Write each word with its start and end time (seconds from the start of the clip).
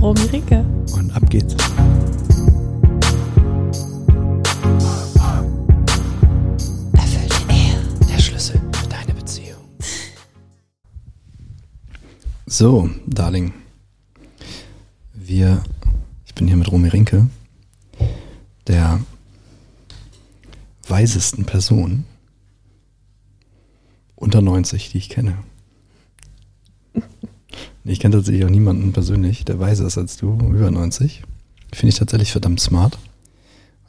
Romy 0.00 0.22
Rinke. 0.32 0.64
Und 0.94 1.10
ab 1.14 1.28
geht's. 1.28 1.54
Erfüllte 6.94 7.36
Ehe, 7.50 7.78
der 8.08 8.18
Schlüssel 8.18 8.58
für 8.72 8.88
deine 8.88 9.12
Beziehung. 9.12 9.60
So, 12.46 12.88
Darling. 13.06 13.52
Wir, 15.12 15.62
ich 16.24 16.34
bin 16.34 16.46
hier 16.46 16.56
mit 16.56 16.72
Romy 16.72 16.88
Rinke, 16.88 17.28
der 18.66 19.00
weisesten 20.88 21.44
Person 21.44 22.06
unter 24.16 24.40
90, 24.40 24.92
die 24.92 24.98
ich 24.98 25.10
kenne. 25.10 25.36
Ich 27.90 27.98
kenne 27.98 28.14
tatsächlich 28.14 28.44
auch 28.44 28.50
niemanden 28.50 28.92
persönlich, 28.92 29.44
der 29.44 29.58
weiser 29.58 29.84
ist 29.84 29.98
als 29.98 30.16
du, 30.16 30.34
über 30.34 30.70
90. 30.70 31.24
Finde 31.72 31.88
ich 31.88 31.98
tatsächlich 31.98 32.30
verdammt 32.30 32.60
smart. 32.60 32.96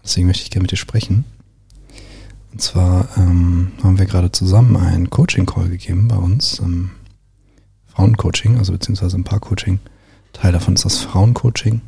Deswegen 0.03 0.25
möchte 0.25 0.41
ich 0.41 0.49
gerne 0.49 0.63
mit 0.63 0.71
dir 0.71 0.77
sprechen. 0.77 1.23
Und 2.51 2.63
zwar 2.63 3.09
ähm, 3.15 3.73
haben 3.83 3.99
wir 3.99 4.07
gerade 4.07 4.31
zusammen 4.31 4.75
einen 4.75 5.11
Coaching-Call 5.11 5.69
gegeben 5.69 6.07
bei 6.07 6.15
uns. 6.15 6.59
Ähm, 6.59 6.89
Frauencoaching, 7.85 8.57
also 8.57 8.71
beziehungsweise 8.71 9.17
ein 9.17 9.23
Paar-Coaching. 9.23 9.77
Teil 10.33 10.51
davon 10.51 10.73
ist 10.73 10.85
das 10.85 10.97
Frauencoaching. 10.97 11.81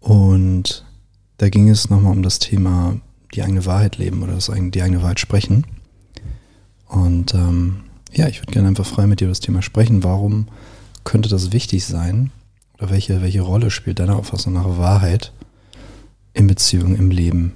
Und 0.00 0.84
da 1.36 1.48
ging 1.48 1.68
es 1.68 1.90
nochmal 1.90 2.12
um 2.12 2.24
das 2.24 2.40
Thema 2.40 2.96
die 3.34 3.44
eigene 3.44 3.66
Wahrheit 3.66 3.98
leben 3.98 4.24
oder 4.24 4.32
das, 4.32 4.50
die 4.52 4.82
eigene 4.82 5.00
Wahrheit 5.00 5.20
sprechen. 5.20 5.64
Und 6.88 7.34
ähm, 7.34 7.84
ja, 8.12 8.28
ich 8.28 8.40
würde 8.40 8.52
gerne 8.52 8.68
einfach 8.68 8.86
frei 8.86 9.06
mit 9.06 9.20
dir 9.20 9.24
über 9.24 9.32
das 9.32 9.40
Thema 9.40 9.62
sprechen. 9.62 10.02
Warum 10.04 10.48
könnte 11.04 11.28
das 11.28 11.52
wichtig 11.52 11.84
sein? 11.84 12.30
Oder 12.78 12.90
welche, 12.90 13.22
welche 13.22 13.40
Rolle 13.40 13.70
spielt 13.70 13.98
deiner 13.98 14.16
Auffassung 14.16 14.52
nach 14.52 14.78
Wahrheit 14.78 15.32
in 16.32 16.46
Beziehungen, 16.46 16.96
im 16.96 17.10
Leben, 17.10 17.54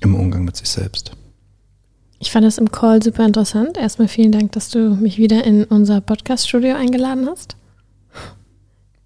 im 0.00 0.14
Umgang 0.14 0.44
mit 0.44 0.56
sich 0.56 0.68
selbst? 0.68 1.12
Ich 2.18 2.30
fand 2.30 2.46
das 2.46 2.58
im 2.58 2.70
Call 2.70 3.02
super 3.02 3.26
interessant. 3.26 3.76
Erstmal 3.76 4.08
vielen 4.08 4.32
Dank, 4.32 4.52
dass 4.52 4.70
du 4.70 4.94
mich 4.94 5.18
wieder 5.18 5.44
in 5.44 5.64
unser 5.64 6.00
Podcast-Studio 6.00 6.74
eingeladen 6.74 7.28
hast. 7.28 7.56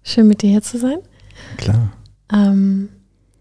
Schön 0.03 0.27
mit 0.27 0.41
dir 0.41 0.49
hier 0.49 0.61
zu 0.61 0.77
sein. 0.77 0.99
Klar. 1.57 1.91
Ähm, 2.31 2.89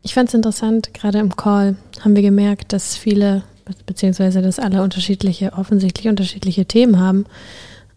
ich 0.02 0.14
fand 0.14 0.28
es 0.28 0.34
interessant, 0.34 0.92
gerade 0.94 1.19
im 1.19 1.36
Call 1.36 1.76
haben 2.00 2.16
wir 2.16 2.22
gemerkt, 2.22 2.72
dass 2.72 2.96
viele 2.96 3.44
beziehungsweise 3.86 4.42
dass 4.42 4.58
alle 4.58 4.83
unterschiedliche, 4.83 5.52
offensichtlich 5.52 6.08
unterschiedliche 6.08 6.66
Themen 6.66 6.98
haben 6.98 7.27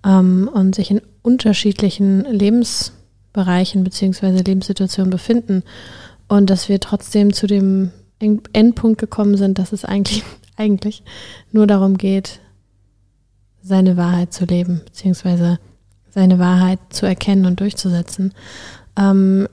ähm, 0.05 0.49
und 0.51 0.75
sich 0.75 0.91
in 0.91 1.01
unterschiedlichen 1.21 2.25
Lebensbereichen 2.25 3.83
beziehungsweise 3.83 4.43
Lebenssituationen 4.43 5.11
befinden 5.11 5.63
und 6.27 6.49
dass 6.49 6.69
wir 6.69 6.79
trotzdem 6.79 7.33
zu 7.33 7.47
dem 7.47 7.91
Endpunkt 8.19 8.99
gekommen 8.99 9.37
sind, 9.37 9.59
dass 9.59 9.71
es 9.71 9.85
eigentlich, 9.85 10.23
eigentlich 10.57 11.03
nur 11.51 11.67
darum 11.67 11.97
geht, 11.97 12.39
seine 13.63 13.97
Wahrheit 13.97 14.33
zu 14.33 14.45
leben, 14.45 14.81
beziehungsweise 14.85 15.59
seine 16.09 16.39
Wahrheit 16.39 16.79
zu 16.89 17.05
erkennen 17.05 17.45
und 17.45 17.59
durchzusetzen. 17.59 18.33
Ähm, 18.97 19.47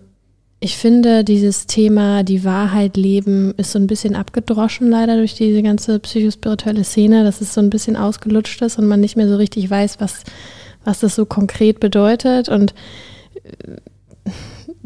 ich 0.61 0.77
finde, 0.77 1.23
dieses 1.23 1.67
Thema, 1.67 2.25
die 2.25 2.45
Wahrheit 2.45 2.97
leben, 2.97 3.55
ist 3.57 3.73
so 3.73 3.79
ein 3.79 3.87
bisschen 3.87 4.17
abgedroschen 4.17 4.91
leider 4.91 5.17
durch 5.17 5.35
diese 5.35 5.63
ganze 5.63 6.01
psychospirituelle 6.01 6.83
Szene, 6.83 7.23
dass 7.23 7.41
es 7.41 7.55
so 7.55 7.61
ein 7.61 7.71
bisschen 7.71 7.97
ausgelutscht 7.97 8.61
ist 8.63 8.79
und 8.79 8.87
man 8.87 9.01
nicht 9.01 9.17
mehr 9.17 9.29
so 9.29 9.37
richtig 9.37 9.71
weiß, 9.71 10.01
was, 10.01 10.25
was 10.85 10.99
das 11.01 11.15
so 11.15 11.27
konkret 11.27 11.79
bedeutet 11.79 12.49
und 12.49 12.75
äh, 13.45 13.77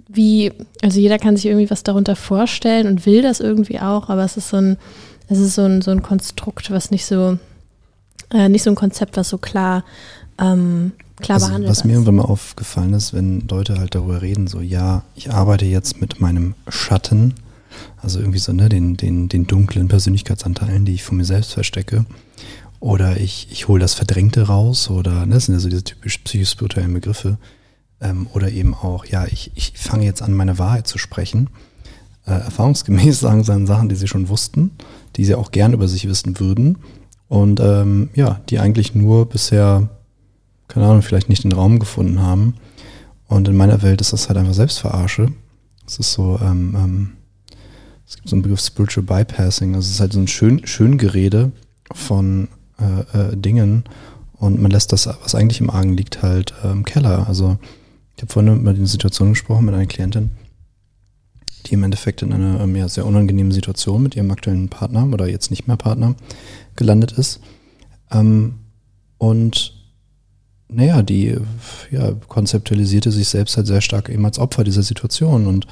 wie, 0.09 0.53
also 0.83 1.01
jeder 1.01 1.19
kann 1.19 1.37
sich 1.37 1.47
irgendwie 1.47 1.71
was 1.71 1.85
darunter 1.85 2.17
vorstellen 2.17 2.87
und 2.87 3.07
will 3.07 3.23
das 3.23 3.41
irgendwie 3.41 3.81
auch, 3.81 4.11
aber 4.11 4.25
es 4.25 4.37
ist 4.37 4.51
so 4.51 4.59
ein, 4.59 4.77
es 5.29 5.39
ist 5.39 5.55
so 5.55 5.63
ein, 5.63 5.81
so 5.81 5.91
ein 5.91 6.03
Konstrukt, 6.03 6.71
was 6.71 6.91
nicht 6.91 7.07
so, 7.07 7.39
äh, 8.31 8.51
nicht 8.51 8.63
so 8.63 8.69
ein 8.69 8.77
Konzept, 8.77 9.17
was 9.17 9.31
so 9.31 9.39
klar 9.39 9.85
ähm, 10.39 10.93
klar 11.23 11.37
also, 11.37 11.47
behandelt 11.49 11.71
Was 11.71 11.85
mir 11.85 11.93
irgendwann 11.93 12.17
mal 12.17 12.25
aufgefallen 12.25 12.93
ist, 12.95 13.13
wenn 13.15 13.47
Leute 13.49 13.79
halt 13.79 13.95
darüber 13.95 14.23
reden, 14.23 14.47
so, 14.47 14.61
ja, 14.61 15.03
ich 15.15 15.33
arbeite 15.33 15.65
jetzt 15.65 16.01
mit 16.01 16.21
meinem 16.21 16.55
Schatten, 16.69 17.35
also 17.97 18.19
irgendwie 18.19 18.39
so, 18.39 18.53
ne, 18.53 18.69
den, 18.69 18.97
den, 18.97 19.29
den 19.29 19.47
dunklen 19.47 19.89
Persönlichkeitsanteilen, 19.89 20.85
die 20.85 20.95
ich 20.95 21.05
von 21.05 21.17
mir 21.17 21.25
selbst 21.25 21.53
verstecke. 21.53 22.05
Oder 22.81 23.19
ich, 23.19 23.49
ich 23.51 23.69
hole 23.69 23.81
das 23.81 23.95
Verdrängte 23.95 24.49
raus, 24.49 24.91
oder, 24.91 25.25
ne, 25.25 25.35
das 25.35 25.47
sind 25.47 25.55
ja 25.55 25.61
so 25.61 25.69
diese 25.69 25.85
typisch 25.85 26.19
psychospirituellen 26.19 26.93
Begriffe. 26.93 27.39
Ähm, 28.01 28.27
oder 28.35 28.51
eben 28.51 28.75
auch, 28.75 29.05
ja, 29.05 29.27
ich, 29.27 29.53
ich 29.55 29.73
fange 29.77 30.05
jetzt 30.05 30.23
an, 30.23 30.35
meine 30.35 30.59
Wahrheit 30.59 30.87
zu 30.89 30.99
sprechen. 30.99 31.49
Äh, 32.27 32.33
erfahrungsgemäß 32.33 33.21
sagen 33.21 33.45
sie 33.45 33.53
dann 33.53 33.67
Sachen, 33.67 33.89
die 33.89 33.95
sie 33.95 34.09
schon 34.09 34.29
wussten, 34.29 34.73
die 35.17 35.25
sie 35.25 35.35
auch 35.35 35.53
gern 35.53 35.73
über 35.73 35.89
sich 35.89 36.09
wissen 36.09 36.39
würden. 36.41 36.79
Und 37.29 37.61
ähm, 37.61 38.11
ja, 38.15 38.41
die 38.51 38.59
eigentlich 38.59 38.95
nur 38.95 39.27
bisher 39.27 39.89
keine 40.73 40.87
Ahnung, 40.87 41.03
vielleicht 41.03 41.29
nicht 41.29 41.45
den 41.45 41.53
Raum 41.53 41.79
gefunden 41.79 42.23
haben. 42.23 42.55
Und 43.29 43.47
in 43.47 43.57
meiner 43.57 43.83
Welt 43.83 44.01
ist 44.01 44.15
das 44.15 44.29
halt 44.29 44.39
einfach 44.39 44.55
Selbstverarsche. 44.55 45.33
Es 45.87 45.99
ist 45.99 46.13
so, 46.13 46.39
ähm, 46.43 46.75
ähm, 46.75 47.13
es 48.07 48.17
gibt 48.17 48.29
so 48.29 48.37
einen 48.37 48.43
Begriff 48.43 48.61
Spiritual 48.61 49.05
Bypassing. 49.05 49.75
Also 49.75 49.87
es 49.87 49.95
ist 49.95 50.01
halt 50.01 50.15
so 50.15 50.21
ein 50.21 50.29
schön, 50.29 50.67
schön 50.67 50.97
Gerede 50.97 51.53
von 51.93 52.49
äh, 52.81 53.19
äh, 53.19 53.37
Dingen 53.37 53.85
und 54.33 54.63
man 54.63 54.71
lässt 54.71 54.95
das, 54.95 55.07
was 55.07 55.35
eigentlich 55.35 55.61
im 55.61 55.69
Argen 55.69 55.95
liegt, 55.95 56.23
halt 56.23 56.55
äh, 56.65 56.71
im 56.71 56.87
Keller. 56.87 57.29
Also 57.29 57.59
ich 58.17 58.23
habe 58.23 58.33
vorhin 58.33 58.61
über 58.61 58.73
die 58.73 58.87
Situation 58.87 59.31
gesprochen 59.31 59.67
mit 59.67 59.75
einer 59.75 59.87
Klientin, 59.87 60.31
die 61.67 61.75
im 61.75 61.83
Endeffekt 61.83 62.23
in 62.23 62.33
einer 62.33 62.61
ähm, 62.61 62.75
ja, 62.77 62.89
sehr 62.89 63.05
unangenehmen 63.05 63.53
Situation 63.53 64.03
mit 64.03 64.17
ihrem 64.17 64.31
aktuellen 64.31 64.71
Partner 64.71 65.07
oder 65.13 65.29
jetzt 65.29 65.51
nicht 65.51 65.69
mehr 65.69 65.77
Partner 65.77 66.15
gelandet 66.77 67.13
ist. 67.13 67.41
Ähm, 68.11 68.55
und 69.19 69.82
naja, 70.73 71.03
die 71.03 71.37
ja, 71.91 72.13
konzeptualisierte 72.29 73.11
sich 73.11 73.29
selbst 73.29 73.57
halt 73.57 73.67
sehr 73.67 73.81
stark 73.81 74.09
eben 74.09 74.25
als 74.25 74.39
Opfer 74.39 74.65
dieser 74.65 74.83
Situation. 74.83 75.47
Und 75.47 75.67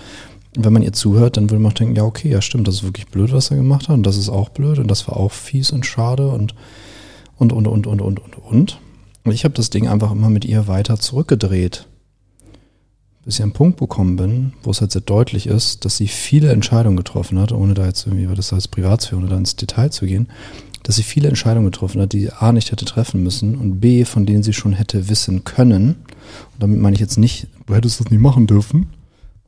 wenn 0.56 0.72
man 0.72 0.83
ihr 0.83 0.93
zuhört, 0.93 1.37
dann 1.37 1.50
würde 1.50 1.62
man 1.62 1.72
auch 1.72 1.77
denken, 1.77 1.97
ja, 1.97 2.05
okay, 2.05 2.28
ja 2.28 2.43
stimmt, 2.43 2.69
das 2.69 2.77
ist 2.77 2.83
wirklich 2.83 3.06
blöd, 3.06 3.33
was 3.33 3.50
er 3.50 3.56
gemacht 3.56 3.89
hat. 3.89 3.97
Und 3.97 4.05
das 4.05 4.16
ist 4.16 4.28
auch 4.28 4.49
blöd 4.49 4.78
und 4.78 4.89
das 4.89 5.06
war 5.09 5.16
auch 5.16 5.33
fies 5.33 5.71
und 5.71 5.87
schade 5.87 6.28
und 6.28 6.55
und 7.37 7.53
und 7.53 7.66
und 7.66 7.87
und 7.87 8.00
und 8.00 8.21
und 8.21 8.39
und. 8.39 8.81
Und 9.25 9.33
ich 9.33 9.44
habe 9.44 9.55
das 9.55 9.71
Ding 9.71 9.89
einfach 9.89 10.12
immer 10.12 10.31
mit 10.31 10.44
ihr 10.44 10.66
weiter 10.66 10.99
zurückgedreht. 10.99 11.87
Bis 13.25 13.34
ich 13.34 13.43
an 13.43 13.49
einen 13.49 13.53
Punkt 13.53 13.78
bekommen 13.78 14.16
bin, 14.16 14.53
wo 14.62 14.71
es 14.71 14.81
halt 14.81 14.93
sehr 14.93 15.03
deutlich 15.03 15.47
ist, 15.47 15.84
dass 15.84 15.99
sie 15.99 16.09
viele 16.09 16.50
Entscheidungen 16.53 16.97
getroffen 16.97 17.39
hat, 17.39 17.53
ohne 17.53 17.75
da 17.75 17.87
jetzt 17.87 18.06
irgendwie, 18.06 18.34
das 18.34 18.53
als 18.53 18.66
Privatsphäre, 18.66 19.21
ohne 19.21 19.28
da 19.28 19.37
ins 19.37 19.56
Detail 19.56 19.91
zu 19.91 20.06
gehen, 20.06 20.28
dass 20.83 20.97
sie 20.97 21.03
viele 21.03 21.29
Entscheidungen 21.29 21.71
getroffen 21.71 22.01
hat, 22.01 22.13
die 22.13 22.21
sie 22.21 22.33
A 22.33 22.53
nicht 22.53 22.73
hätte 22.73 22.85
treffen 22.85 23.23
müssen 23.23 23.57
und 23.57 23.81
B, 23.81 24.05
von 24.05 24.27
denen 24.27 24.43
sie 24.43 24.53
schon 24.53 24.73
hätte 24.73 25.09
wissen 25.09 25.45
können. 25.45 25.97
Und 26.53 26.61
damit 26.61 26.81
meine 26.81 26.95
ich 26.95 27.01
jetzt 27.01 27.19
nicht, 27.19 27.49
du 27.67 27.75
hättest 27.75 28.01
das 28.01 28.11
nie 28.11 28.19
machen 28.19 28.47
dürfen. 28.47 28.87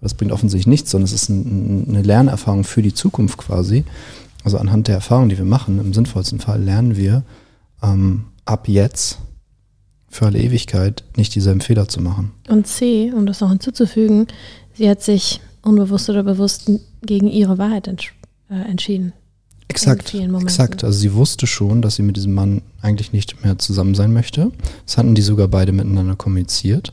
Das 0.00 0.14
bringt 0.14 0.32
offensichtlich 0.32 0.66
nichts, 0.66 0.90
sondern 0.90 1.04
es 1.04 1.12
ist 1.12 1.28
ein, 1.28 1.86
eine 1.88 2.02
Lernerfahrung 2.02 2.64
für 2.64 2.82
die 2.82 2.92
Zukunft 2.92 3.38
quasi. 3.38 3.84
Also 4.44 4.58
anhand 4.58 4.88
der 4.88 4.96
Erfahrung, 4.96 5.28
die 5.28 5.38
wir 5.38 5.44
machen, 5.44 5.78
im 5.78 5.94
sinnvollsten 5.94 6.40
Fall 6.40 6.60
lernen 6.60 6.96
wir 6.96 7.22
ähm, 7.82 8.24
ab 8.44 8.68
jetzt 8.68 9.18
für 10.08 10.26
alle 10.26 10.40
Ewigkeit 10.40 11.04
nicht 11.16 11.34
dieselben 11.34 11.60
Fehler 11.60 11.88
zu 11.88 12.02
machen. 12.02 12.32
Und 12.48 12.66
C, 12.66 13.12
um 13.12 13.26
das 13.26 13.40
noch 13.40 13.50
hinzuzufügen, 13.50 14.26
sie 14.74 14.90
hat 14.90 15.02
sich 15.02 15.40
unbewusst 15.62 16.10
oder 16.10 16.22
bewusst 16.22 16.70
gegen 17.02 17.28
ihre 17.28 17.58
Wahrheit 17.58 17.88
entsch 17.88 18.12
äh, 18.50 18.54
entschieden. 18.54 19.12
Exakt, 19.72 20.14
exakt. 20.14 20.84
Also 20.84 20.98
sie 20.98 21.14
wusste 21.14 21.46
schon, 21.46 21.80
dass 21.80 21.96
sie 21.96 22.02
mit 22.02 22.16
diesem 22.16 22.34
Mann 22.34 22.60
eigentlich 22.82 23.12
nicht 23.12 23.42
mehr 23.42 23.58
zusammen 23.58 23.94
sein 23.94 24.12
möchte. 24.12 24.52
Das 24.84 24.98
hatten 24.98 25.14
die 25.14 25.22
sogar 25.22 25.48
beide 25.48 25.72
miteinander 25.72 26.14
kommuniziert. 26.14 26.92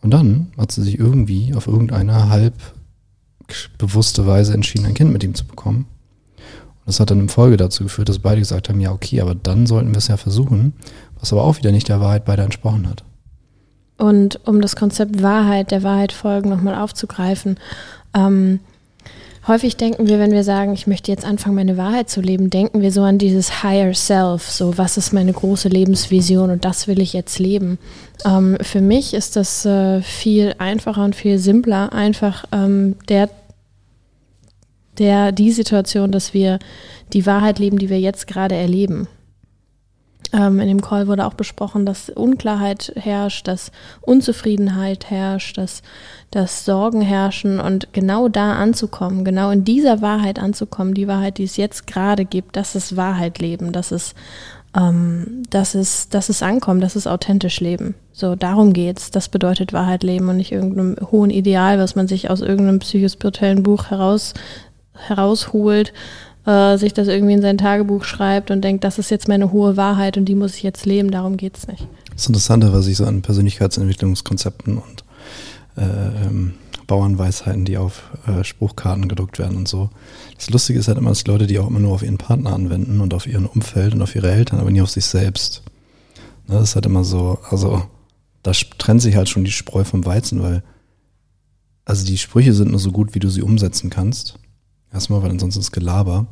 Und 0.00 0.12
dann 0.12 0.52
hat 0.56 0.70
sie 0.70 0.82
sich 0.82 0.98
irgendwie 0.98 1.52
auf 1.54 1.66
irgendeine 1.66 2.28
halb 2.28 2.54
bewusste 3.76 4.24
Weise 4.26 4.54
entschieden, 4.54 4.86
ein 4.86 4.94
Kind 4.94 5.12
mit 5.12 5.24
ihm 5.24 5.34
zu 5.34 5.44
bekommen. 5.46 5.86
Und 6.36 6.86
das 6.86 7.00
hat 7.00 7.10
dann 7.10 7.20
in 7.20 7.28
Folge 7.28 7.56
dazu 7.56 7.82
geführt, 7.82 8.08
dass 8.08 8.20
beide 8.20 8.40
gesagt 8.40 8.68
haben, 8.68 8.80
ja 8.80 8.92
okay, 8.92 9.20
aber 9.20 9.34
dann 9.34 9.66
sollten 9.66 9.90
wir 9.90 9.98
es 9.98 10.08
ja 10.08 10.16
versuchen, 10.16 10.74
was 11.18 11.32
aber 11.32 11.42
auch 11.42 11.56
wieder 11.56 11.72
nicht 11.72 11.88
der 11.88 12.00
Wahrheit 12.00 12.24
beider 12.24 12.44
entsprochen 12.44 12.88
hat. 12.88 13.04
Und 13.96 14.46
um 14.46 14.60
das 14.60 14.76
Konzept 14.76 15.22
Wahrheit, 15.22 15.70
der 15.70 15.82
Wahrheit 15.82 16.12
folgen 16.12 16.50
nochmal 16.50 16.74
aufzugreifen, 16.74 17.58
ähm, 18.14 18.60
häufig 19.46 19.76
denken 19.76 20.06
wir, 20.06 20.18
wenn 20.18 20.32
wir 20.32 20.44
sagen, 20.44 20.72
ich 20.72 20.86
möchte 20.86 21.10
jetzt 21.10 21.24
anfangen, 21.24 21.56
meine 21.56 21.76
Wahrheit 21.76 22.08
zu 22.08 22.20
leben, 22.20 22.50
denken 22.50 22.80
wir 22.80 22.92
so 22.92 23.02
an 23.02 23.18
dieses 23.18 23.62
Higher 23.62 23.94
Self, 23.94 24.50
so 24.50 24.78
was 24.78 24.96
ist 24.96 25.12
meine 25.12 25.32
große 25.32 25.68
Lebensvision 25.68 26.50
und 26.50 26.64
das 26.64 26.88
will 26.88 27.00
ich 27.00 27.12
jetzt 27.12 27.38
leben. 27.38 27.78
Ähm, 28.24 28.56
für 28.60 28.80
mich 28.80 29.14
ist 29.14 29.36
das 29.36 29.64
äh, 29.64 30.00
viel 30.02 30.54
einfacher 30.58 31.04
und 31.04 31.14
viel 31.14 31.38
simpler, 31.38 31.92
einfach 31.92 32.44
ähm, 32.52 32.96
der, 33.08 33.28
der, 34.98 35.32
die 35.32 35.50
Situation, 35.50 36.12
dass 36.12 36.34
wir 36.34 36.58
die 37.12 37.26
Wahrheit 37.26 37.58
leben, 37.58 37.78
die 37.78 37.90
wir 37.90 38.00
jetzt 38.00 38.26
gerade 38.26 38.54
erleben. 38.54 39.08
Ähm, 40.34 40.58
in 40.58 40.66
dem 40.66 40.80
Call 40.80 41.06
wurde 41.06 41.26
auch 41.26 41.34
besprochen, 41.34 41.86
dass 41.86 42.10
Unklarheit 42.10 42.92
herrscht, 42.96 43.46
dass 43.46 43.70
Unzufriedenheit 44.00 45.08
herrscht, 45.08 45.56
dass, 45.58 45.82
dass 46.32 46.64
Sorgen 46.64 47.02
herrschen 47.02 47.60
und 47.60 47.92
genau 47.92 48.28
da 48.28 48.54
anzukommen, 48.54 49.24
genau 49.24 49.50
in 49.50 49.64
dieser 49.64 50.02
Wahrheit 50.02 50.40
anzukommen, 50.40 50.94
die 50.94 51.06
Wahrheit, 51.06 51.38
die 51.38 51.44
es 51.44 51.56
jetzt 51.56 51.86
gerade 51.86 52.24
gibt, 52.24 52.56
das 52.56 52.74
ist 52.74 52.96
Wahrheit 52.96 53.38
leben, 53.38 53.70
das 53.70 53.92
ist, 53.92 54.16
ähm, 54.76 55.44
das 55.50 55.76
ist, 55.76 56.14
das 56.14 56.28
ist 56.28 56.42
ankommen, 56.42 56.80
das 56.80 56.96
ist 56.96 57.06
authentisch 57.06 57.60
leben. 57.60 57.94
So, 58.12 58.34
darum 58.34 58.72
geht's. 58.72 59.12
Das 59.12 59.28
bedeutet 59.28 59.72
Wahrheit 59.72 60.02
leben 60.02 60.28
und 60.28 60.38
nicht 60.38 60.50
irgendeinem 60.50 60.96
hohen 61.12 61.30
Ideal, 61.30 61.78
was 61.78 61.94
man 61.94 62.08
sich 62.08 62.28
aus 62.28 62.40
irgendeinem 62.40 62.80
psychospirituellen 62.80 63.62
Buch 63.62 63.90
heraus, 63.90 64.34
herausholt, 64.94 65.92
äh, 66.46 66.76
sich 66.76 66.92
das 66.92 67.08
irgendwie 67.08 67.34
in 67.34 67.42
sein 67.42 67.58
Tagebuch 67.58 68.04
schreibt 68.04 68.50
und 68.50 68.62
denkt, 68.62 68.84
das 68.84 68.98
ist 68.98 69.10
jetzt 69.10 69.28
meine 69.28 69.52
hohe 69.52 69.76
Wahrheit 69.76 70.16
und 70.16 70.26
die 70.26 70.34
muss 70.34 70.56
ich 70.56 70.62
jetzt 70.62 70.86
leben, 70.86 71.10
darum 71.10 71.36
geht 71.36 71.56
es 71.56 71.68
nicht. 71.68 71.86
Das 72.12 72.26
Interessante, 72.26 72.72
was 72.72 72.86
ich 72.86 72.96
so 72.96 73.06
an 73.06 73.22
Persönlichkeitsentwicklungskonzepten 73.22 74.78
und 74.78 75.04
äh, 75.76 76.26
ähm, 76.26 76.54
Bauernweisheiten, 76.86 77.64
die 77.64 77.78
auf 77.78 78.02
äh, 78.26 78.44
Spruchkarten 78.44 79.08
gedruckt 79.08 79.38
werden 79.38 79.56
und 79.56 79.68
so. 79.68 79.90
Das 80.36 80.50
Lustige 80.50 80.78
ist 80.78 80.88
halt 80.88 80.98
immer, 80.98 81.10
dass 81.10 81.26
Leute 81.26 81.46
die 81.46 81.58
auch 81.58 81.68
immer 81.68 81.80
nur 81.80 81.92
auf 81.92 82.02
ihren 82.02 82.18
Partner 82.18 82.52
anwenden 82.52 83.00
und 83.00 83.14
auf 83.14 83.26
ihren 83.26 83.46
Umfeld 83.46 83.94
und 83.94 84.02
auf 84.02 84.14
ihre 84.14 84.30
Eltern, 84.30 84.60
aber 84.60 84.70
nie 84.70 84.82
auf 84.82 84.90
sich 84.90 85.06
selbst. 85.06 85.62
Ne, 86.46 86.56
das 86.56 86.70
ist 86.70 86.74
halt 86.74 86.86
immer 86.86 87.04
so, 87.04 87.38
also 87.48 87.82
da 88.42 88.52
trennt 88.52 89.00
sich 89.00 89.16
halt 89.16 89.28
schon 89.28 89.44
die 89.44 89.52
Spreu 89.52 89.84
vom 89.84 90.04
Weizen, 90.04 90.42
weil 90.42 90.62
also 91.86 92.06
die 92.06 92.18
Sprüche 92.18 92.52
sind 92.52 92.70
nur 92.70 92.80
so 92.80 92.92
gut, 92.92 93.14
wie 93.14 93.18
du 93.18 93.28
sie 93.28 93.42
umsetzen 93.42 93.90
kannst. 93.90 94.38
Erstmal, 94.94 95.22
weil 95.22 95.30
ansonsten 95.30 95.60
ist 95.60 95.72
Gelaber. 95.72 96.26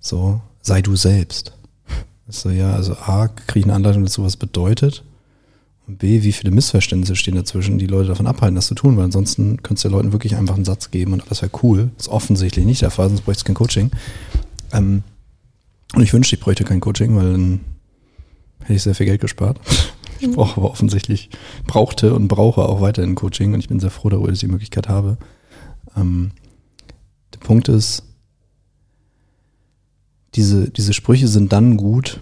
So, 0.00 0.40
sei 0.62 0.80
du 0.80 0.96
selbst. 0.96 1.52
So, 2.26 2.50
ja, 2.50 2.72
also 2.72 2.94
A, 2.94 3.28
kriege 3.28 3.60
ich 3.60 3.64
eine 3.66 3.74
Anleitung 3.74 4.02
dazu, 4.02 4.24
was 4.24 4.36
bedeutet. 4.36 5.04
Und 5.86 5.98
B, 5.98 6.22
wie 6.22 6.32
viele 6.32 6.50
Missverständnisse 6.50 7.16
stehen 7.16 7.34
dazwischen, 7.34 7.78
die 7.78 7.86
Leute 7.86 8.08
davon 8.08 8.26
abhalten, 8.26 8.56
das 8.56 8.66
zu 8.66 8.74
tun, 8.74 8.96
weil 8.96 9.04
ansonsten 9.04 9.62
könntest 9.62 9.84
du 9.84 9.88
den 9.88 9.96
Leuten 9.96 10.12
wirklich 10.12 10.36
einfach 10.36 10.54
einen 10.54 10.64
Satz 10.64 10.90
geben 10.90 11.12
und 11.12 11.22
alles 11.22 11.42
wäre 11.42 11.52
cool. 11.62 11.90
Das 11.96 12.06
ist 12.06 12.12
offensichtlich 12.12 12.66
nicht 12.66 12.82
der 12.82 12.90
Fall, 12.90 13.08
sonst 13.08 13.22
bräuchte 13.22 13.40
es 13.40 13.44
kein 13.44 13.54
Coaching. 13.54 13.90
Ähm, 14.72 15.02
und 15.94 16.02
ich 16.02 16.12
wünschte, 16.12 16.36
ich 16.36 16.42
bräuchte 16.42 16.64
kein 16.64 16.80
Coaching, 16.80 17.16
weil 17.16 17.32
dann 17.32 17.60
hätte 18.60 18.74
ich 18.74 18.82
sehr 18.82 18.94
viel 18.94 19.06
Geld 19.06 19.20
gespart. 19.20 19.60
Ich 20.20 20.30
brauche 20.30 20.56
aber 20.58 20.70
offensichtlich, 20.70 21.30
brauchte 21.66 22.12
und 22.12 22.28
brauche 22.28 22.62
auch 22.62 22.80
weiterhin 22.80 23.14
Coaching 23.14 23.54
und 23.54 23.60
ich 23.60 23.68
bin 23.68 23.80
sehr 23.80 23.90
froh 23.90 24.08
darüber, 24.08 24.28
dass 24.28 24.38
ich 24.38 24.40
die 24.40 24.48
Möglichkeit 24.48 24.88
habe. 24.88 25.16
Ähm, 25.96 26.32
der 27.38 27.46
Punkt 27.46 27.68
ist, 27.68 28.02
diese, 30.34 30.70
diese 30.70 30.92
Sprüche 30.92 31.28
sind 31.28 31.52
dann 31.52 31.76
gut, 31.76 32.20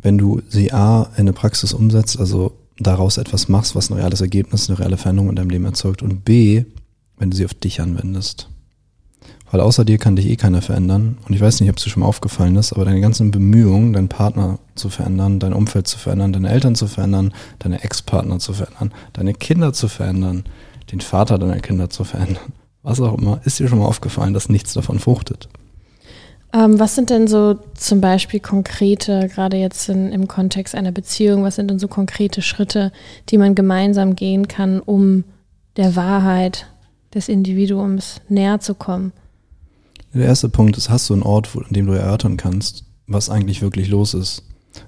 wenn 0.00 0.18
du 0.18 0.42
sie 0.48 0.72
A 0.72 1.10
in 1.14 1.22
eine 1.22 1.32
Praxis 1.32 1.72
umsetzt, 1.72 2.18
also 2.18 2.52
daraus 2.78 3.18
etwas 3.18 3.48
machst, 3.48 3.74
was 3.74 3.90
ein 3.90 3.94
reales 3.94 4.20
Ergebnis, 4.20 4.68
eine 4.68 4.78
reale 4.78 4.96
Veränderung 4.96 5.30
in 5.30 5.36
deinem 5.36 5.50
Leben 5.50 5.64
erzeugt 5.64 6.02
und 6.02 6.24
B, 6.24 6.64
wenn 7.18 7.30
du 7.30 7.36
sie 7.36 7.44
auf 7.44 7.54
dich 7.54 7.80
anwendest. 7.80 8.48
Weil 9.50 9.60
außer 9.60 9.84
dir 9.84 9.98
kann 9.98 10.14
dich 10.14 10.26
eh 10.26 10.36
keiner 10.36 10.60
verändern. 10.60 11.16
Und 11.26 11.34
ich 11.34 11.40
weiß 11.40 11.60
nicht, 11.60 11.70
ob 11.70 11.78
es 11.78 11.84
dir 11.84 11.90
schon 11.90 12.02
mal 12.02 12.06
aufgefallen 12.06 12.56
ist, 12.56 12.72
aber 12.72 12.84
deine 12.84 13.00
ganzen 13.00 13.30
Bemühungen, 13.30 13.94
deinen 13.94 14.08
Partner 14.08 14.58
zu 14.74 14.90
verändern, 14.90 15.40
dein 15.40 15.54
Umfeld 15.54 15.88
zu 15.88 15.98
verändern, 15.98 16.34
deine 16.34 16.50
Eltern 16.50 16.74
zu 16.74 16.86
verändern, 16.86 17.32
deine 17.58 17.82
Ex-Partner 17.82 18.38
zu 18.38 18.52
verändern, 18.52 18.92
deine 19.14 19.32
Kinder 19.32 19.72
zu 19.72 19.88
verändern, 19.88 20.44
den 20.92 21.00
Vater 21.00 21.38
deiner 21.38 21.60
Kinder 21.60 21.88
zu 21.90 22.04
verändern, 22.04 22.52
was 22.88 23.00
auch 23.00 23.18
immer, 23.18 23.40
ist 23.44 23.58
dir 23.58 23.68
schon 23.68 23.78
mal 23.78 23.86
aufgefallen, 23.86 24.34
dass 24.34 24.48
nichts 24.48 24.72
davon 24.72 24.98
fruchtet. 24.98 25.48
Ähm, 26.52 26.78
was 26.78 26.94
sind 26.94 27.10
denn 27.10 27.26
so 27.26 27.58
zum 27.74 28.00
Beispiel 28.00 28.40
konkrete, 28.40 29.28
gerade 29.28 29.58
jetzt 29.58 29.88
in, 29.88 30.10
im 30.12 30.28
Kontext 30.28 30.74
einer 30.74 30.92
Beziehung, 30.92 31.42
was 31.42 31.56
sind 31.56 31.70
denn 31.70 31.78
so 31.78 31.88
konkrete 31.88 32.40
Schritte, 32.40 32.90
die 33.28 33.36
man 33.36 33.54
gemeinsam 33.54 34.16
gehen 34.16 34.48
kann, 34.48 34.80
um 34.80 35.24
der 35.76 35.94
Wahrheit 35.94 36.66
des 37.14 37.28
Individuums 37.28 38.22
näher 38.28 38.60
zu 38.60 38.74
kommen? 38.74 39.12
Der 40.14 40.24
erste 40.24 40.48
Punkt 40.48 40.78
ist, 40.78 40.88
hast 40.88 41.10
du 41.10 41.14
einen 41.14 41.22
Ort, 41.22 41.54
wo, 41.54 41.60
an 41.60 41.72
dem 41.72 41.86
du 41.86 41.92
erörtern 41.92 42.38
kannst, 42.38 42.84
was 43.06 43.28
eigentlich 43.28 43.60
wirklich 43.60 43.88
los 43.88 44.14
ist? 44.14 44.42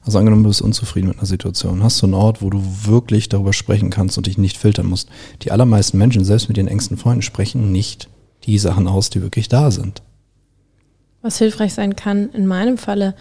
Also 0.04 0.18
angenommen, 0.18 0.44
du 0.44 0.50
bist 0.50 0.62
unzufrieden 0.62 1.08
mit 1.08 1.18
einer 1.18 1.26
Situation. 1.26 1.82
Hast 1.82 2.00
du 2.00 2.06
einen 2.06 2.14
Ort, 2.14 2.42
wo 2.42 2.50
du 2.50 2.62
wirklich 2.84 3.28
darüber 3.28 3.52
sprechen 3.52 3.90
kannst 3.90 4.16
und 4.18 4.26
dich 4.26 4.38
nicht 4.38 4.56
filtern 4.56 4.86
musst? 4.86 5.08
Die 5.42 5.52
allermeisten 5.52 5.98
Menschen, 5.98 6.24
selbst 6.24 6.48
mit 6.48 6.58
ihren 6.58 6.68
engsten 6.68 6.96
Freunden, 6.96 7.22
sprechen 7.22 7.72
nicht 7.72 8.08
die 8.44 8.58
Sachen 8.58 8.86
aus, 8.86 9.10
die 9.10 9.22
wirklich 9.22 9.48
da 9.48 9.70
sind 9.70 10.02
was 11.22 11.38
hilfreich 11.38 11.74
sein 11.74 11.96
kann, 11.96 12.30
in 12.30 12.46
meinem 12.46 12.78
Falle, 12.78 13.14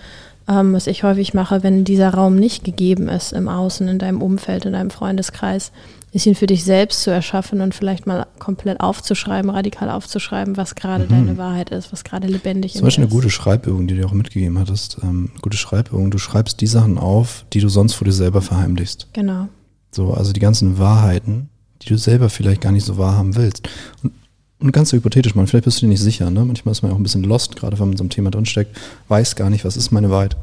ähm, 0.48 0.74
was 0.74 0.88
ich 0.88 1.04
häufig 1.04 1.34
mache, 1.34 1.64
wenn 1.64 1.84
dieser 1.84 2.14
Raum 2.14 2.36
nicht 2.36 2.64
gegeben 2.64 3.10
ist 3.10 3.34
im 3.34 3.48
Außen, 3.48 3.88
in 3.88 4.00
deinem 4.00 4.22
Umfeld, 4.22 4.66
in 4.66 4.74
deinem 4.74 4.90
Freundeskreis, 4.90 5.72
ist 6.12 6.26
ihn 6.26 6.36
für 6.36 6.48
dich 6.48 6.64
selbst 6.64 7.04
zu 7.04 7.12
erschaffen 7.12 7.62
und 7.62 7.76
vielleicht 7.76 8.08
mal 8.08 8.28
komplett 8.40 8.80
aufzuschreiben, 8.80 9.50
radikal 9.50 9.90
aufzuschreiben, 9.90 10.58
was 10.58 10.76
gerade 10.76 11.06
mhm. 11.06 11.10
deine 11.10 11.38
Wahrheit 11.38 11.70
ist, 11.70 11.92
was 11.92 12.04
gerade 12.04 12.28
lebendig 12.28 12.74
ist. 12.74 12.80
Zum 12.80 12.86
Beispiel 12.86 13.04
eine 13.04 13.14
gute 13.14 13.30
Schreibübung, 13.30 13.88
die 13.88 13.96
du 13.96 14.06
auch 14.06 14.12
mitgegeben 14.12 14.58
hattest. 14.58 14.98
Ähm, 15.04 15.32
gute 15.42 15.58
Schreibübung. 15.58 16.12
Du 16.12 16.18
schreibst 16.18 16.62
die 16.62 16.68
Sachen 16.68 16.98
auf, 16.98 17.46
die 17.54 17.60
du 17.60 17.70
sonst 17.70 17.94
vor 17.94 18.06
dir 18.06 18.14
selber 18.14 18.42
verheimlichst. 18.42 19.08
Genau. 19.14 19.48
So, 19.92 20.14
also 20.14 20.34
die 20.34 20.40
ganzen 20.40 20.80
Wahrheiten, 20.80 21.50
die 21.82 21.90
du 21.90 21.98
selber 21.98 22.30
vielleicht 22.30 22.62
gar 22.62 22.72
nicht 22.72 22.86
so 22.86 22.98
wahrhaben 22.98 23.36
willst. 23.36 23.68
Und 24.04 24.14
und 24.62 24.74
ganz 24.74 24.90
so 24.90 24.98
hypothetisch 24.98 25.36
mal, 25.36 25.48
vielleicht 25.48 25.66
bist 25.66 25.78
du 25.78 25.86
dir 25.86 25.90
nicht 25.90 26.02
sicher, 26.02 26.30
ne? 26.30 26.44
Manchmal 26.44 26.74
ist 26.74 26.82
man 26.82 26.92
ja 26.92 26.96
auch 26.96 27.00
ein 27.00 27.04
bisschen 27.04 27.24
lost, 27.24 27.56
gerade 27.56 27.80
wenn 27.80 27.88
man 27.88 27.92
in 27.94 27.98
so 27.98 28.04
einem 28.04 28.10
Thema 28.10 28.30
drinsteckt, 28.30 28.76
weiß 29.08 29.38
gar 29.38 29.50
nicht, 29.50 29.64
was 29.64 29.78
ist 29.78 29.92
meine 29.92 30.10
Wahrheit. 30.10 30.36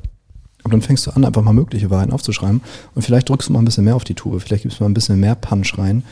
Aber 0.67 0.73
dann 0.73 0.83
fängst 0.83 1.07
du 1.07 1.13
an, 1.13 1.25
einfach 1.25 1.43
mal 1.43 1.53
mögliche 1.53 1.91
Wahrheiten 1.91 2.13
aufzuschreiben 2.13 2.61
und 2.97 3.03
vielleicht 3.03 3.29
drückst 3.29 3.49
du 3.49 3.53
mal 3.53 3.61
ein 3.61 3.65
bisschen 3.65 3.85
mehr 3.85 3.95
auf 3.95 4.03
die 4.03 4.17
Tube, 4.17 4.43
vielleicht 4.43 4.65
gibst 4.65 4.81
du 4.81 4.83
mal 4.83 4.91
ein 4.91 4.95
bisschen 4.95 5.21
mehr 5.21 5.37
Punch 5.37 5.79
rein, 5.79 6.03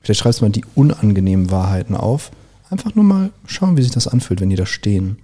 vielleicht 0.00 0.18
schreibst 0.18 0.40
du 0.40 0.44
mal 0.44 0.50
die 0.50 0.64
unangenehmen 0.74 1.52
Wahrheiten 1.52 1.94
auf. 1.94 2.32
Einfach 2.68 2.96
nur 2.96 3.04
mal 3.04 3.30
schauen, 3.46 3.76
wie 3.76 3.82
sich 3.82 3.92
das 3.92 4.08
anfühlt, 4.08 4.40
wenn 4.40 4.50
die 4.50 4.56
da 4.56 4.66
stehen. 4.66 5.18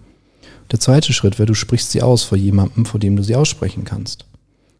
Der 0.70 0.78
zweite 0.78 1.12
Schritt 1.12 1.40
wäre, 1.40 1.48
du 1.48 1.54
sprichst 1.54 1.90
sie 1.90 2.02
aus 2.02 2.22
vor 2.22 2.38
jemandem, 2.38 2.86
vor 2.86 3.00
dem 3.00 3.16
du 3.16 3.24
sie 3.24 3.34
aussprechen 3.34 3.82
kannst. 3.82 4.26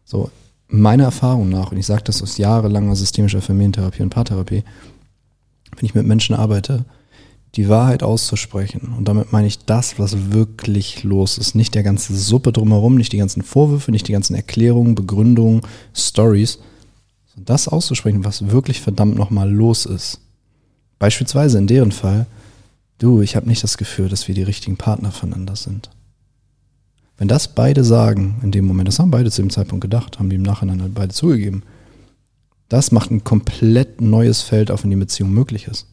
So, 0.05 0.31
meiner 0.69 1.03
Erfahrung 1.03 1.49
nach, 1.49 1.73
und 1.73 1.77
ich 1.77 1.85
sage 1.85 2.03
das 2.05 2.23
aus 2.23 2.37
jahrelanger 2.37 2.95
systemischer 2.95 3.41
Familientherapie 3.41 4.01
und 4.03 4.11
Paartherapie, 4.11 4.63
wenn 5.75 5.85
ich 5.85 5.93
mit 5.93 6.07
Menschen 6.07 6.35
arbeite, 6.35 6.85
die 7.55 7.67
Wahrheit 7.67 8.03
auszusprechen. 8.03 8.93
Und 8.97 9.07
damit 9.07 9.31
meine 9.31 9.47
ich 9.47 9.59
das, 9.65 9.97
was 9.97 10.31
wirklich 10.31 11.03
los 11.03 11.37
ist. 11.37 11.55
Nicht 11.55 11.75
der 11.75 11.83
ganze 11.83 12.15
Suppe 12.15 12.51
drumherum, 12.51 12.95
nicht 12.95 13.11
die 13.11 13.17
ganzen 13.17 13.41
Vorwürfe, 13.41 13.91
nicht 13.91 14.07
die 14.07 14.11
ganzen 14.13 14.35
Erklärungen, 14.35 14.95
Begründungen, 14.95 15.61
Stories. 15.93 16.59
Das 17.35 17.67
auszusprechen, 17.67 18.25
was 18.25 18.49
wirklich 18.49 18.81
verdammt 18.81 19.15
nochmal 19.15 19.49
los 19.49 19.85
ist. 19.85 20.19
Beispielsweise 20.99 21.57
in 21.57 21.67
deren 21.67 21.91
Fall, 21.91 22.27
du, 22.97 23.21
ich 23.21 23.35
habe 23.35 23.47
nicht 23.47 23.63
das 23.63 23.77
Gefühl, 23.77 24.09
dass 24.09 24.27
wir 24.27 24.35
die 24.35 24.43
richtigen 24.43 24.77
Partner 24.77 25.11
voneinander 25.11 25.55
sind. 25.55 25.89
Wenn 27.17 27.27
das 27.29 27.49
beide 27.49 27.83
sagen 27.83 28.39
in 28.43 28.51
dem 28.51 28.65
Moment, 28.65 28.87
das 28.87 28.99
haben 28.99 29.11
beide 29.11 29.31
zu 29.31 29.41
dem 29.41 29.49
Zeitpunkt 29.49 29.81
gedacht, 29.81 30.19
haben 30.19 30.29
die 30.29 30.35
im 30.35 30.41
Nachhinein 30.41 30.81
halt 30.81 30.93
beide 30.93 31.13
zugegeben, 31.13 31.63
das 32.69 32.91
macht 32.91 33.09
ein 33.09 33.23
komplett 33.23 33.99
neues 33.99 34.41
Feld 34.41 34.69
auf, 34.69 34.83
in 34.83 34.89
dem 34.89 34.99
Beziehung 34.99 35.31
möglich 35.31 35.67
ist. 35.67 35.87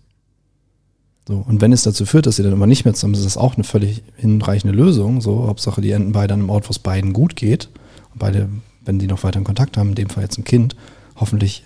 So, 1.28 1.44
und 1.46 1.60
wenn 1.60 1.72
es 1.72 1.82
dazu 1.82 2.06
führt, 2.06 2.26
dass 2.26 2.36
sie 2.36 2.44
dann 2.44 2.52
aber 2.52 2.68
nicht 2.68 2.84
mehr 2.84 2.94
zusammen 2.94 3.14
sind, 3.14 3.26
ist 3.26 3.34
das 3.36 3.42
auch 3.42 3.56
eine 3.56 3.64
völlig 3.64 4.02
hinreichende 4.16 4.76
Lösung. 4.76 5.20
So, 5.20 5.48
Hauptsache, 5.48 5.80
die 5.80 5.90
enden 5.90 6.12
beide 6.12 6.34
an 6.34 6.40
einem 6.40 6.50
Ort, 6.50 6.68
wo 6.68 6.70
es 6.70 6.78
beiden 6.78 7.12
gut 7.12 7.34
geht. 7.34 7.68
Und 8.12 8.20
beide, 8.20 8.48
wenn 8.84 8.98
die 8.98 9.08
noch 9.08 9.24
weiter 9.24 9.40
Kontakt 9.40 9.76
haben, 9.76 9.90
in 9.90 9.94
dem 9.96 10.08
Fall 10.08 10.22
jetzt 10.22 10.38
ein 10.38 10.44
Kind, 10.44 10.76
hoffentlich 11.16 11.64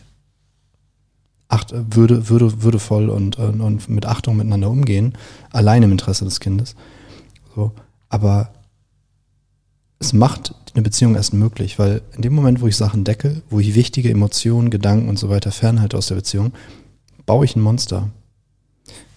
acht, 1.49 1.75
würde, 1.75 2.31
würde, 2.31 2.63
würdevoll 2.63 3.11
und, 3.11 3.39
und 3.39 3.89
mit 3.89 4.07
Achtung 4.07 4.37
miteinander 4.37 4.71
umgehen, 4.71 5.15
allein 5.51 5.83
im 5.83 5.93
Interesse 5.93 6.25
des 6.25 6.41
Kindes. 6.41 6.75
So, 7.55 7.73
aber 8.09 8.51
es 9.99 10.15
macht 10.15 10.55
eine 10.73 10.83
Beziehung 10.83 11.17
erst 11.17 11.35
möglich, 11.35 11.79
weil 11.79 12.01
in 12.17 12.23
dem 12.23 12.33
Moment, 12.33 12.63
wo 12.63 12.67
ich 12.67 12.77
Sachen 12.77 13.05
decke, 13.05 13.43
wo 13.51 13.61
ich 13.61 13.75
wichtige 13.75 14.11
Emotionen, 14.11 14.71
Gedanken 14.71 15.09
und 15.09 15.19
so 15.19 15.29
weiter 15.29 15.53
fernhalte 15.53 15.99
aus 15.99 16.07
der 16.07 16.15
Beziehung, 16.15 16.53
baue 17.27 17.45
ich 17.45 17.57
ein 17.57 17.61
Monster 17.61 18.09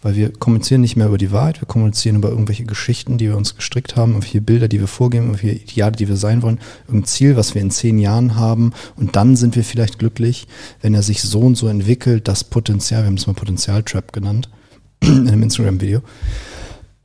weil 0.03 0.15
wir 0.15 0.33
kommunizieren 0.33 0.81
nicht 0.81 0.97
mehr 0.97 1.07
über 1.07 1.17
die 1.17 1.31
Wahrheit, 1.31 1.61
wir 1.61 1.67
kommunizieren 1.67 2.17
über 2.17 2.29
irgendwelche 2.29 2.65
Geschichten, 2.65 3.17
die 3.17 3.29
wir 3.29 3.37
uns 3.37 3.55
gestrickt 3.55 3.95
haben, 3.95 4.11
irgendwelche 4.11 4.41
Bilder, 4.41 4.67
die 4.67 4.79
wir 4.79 4.87
vorgeben, 4.87 5.27
irgendwelche 5.27 5.63
Ideale, 5.63 5.93
die 5.93 6.09
wir 6.09 6.17
sein 6.17 6.41
wollen, 6.41 6.59
irgendein 6.87 7.07
Ziel, 7.07 7.35
was 7.37 7.55
wir 7.55 7.61
in 7.61 7.71
zehn 7.71 7.97
Jahren 7.97 8.35
haben 8.35 8.73
und 8.97 9.15
dann 9.15 9.35
sind 9.37 9.55
wir 9.55 9.63
vielleicht 9.63 9.99
glücklich, 9.99 10.47
wenn 10.81 10.93
er 10.93 11.01
sich 11.01 11.21
so 11.21 11.39
und 11.39 11.55
so 11.55 11.67
entwickelt, 11.67 12.27
das 12.27 12.43
Potenzial, 12.43 13.03
wir 13.03 13.07
haben 13.07 13.15
es 13.15 13.27
mal 13.27 13.33
Potenzialtrap 13.33 14.11
genannt, 14.11 14.49
in 14.99 15.27
einem 15.27 15.43
Instagram-Video, 15.43 16.01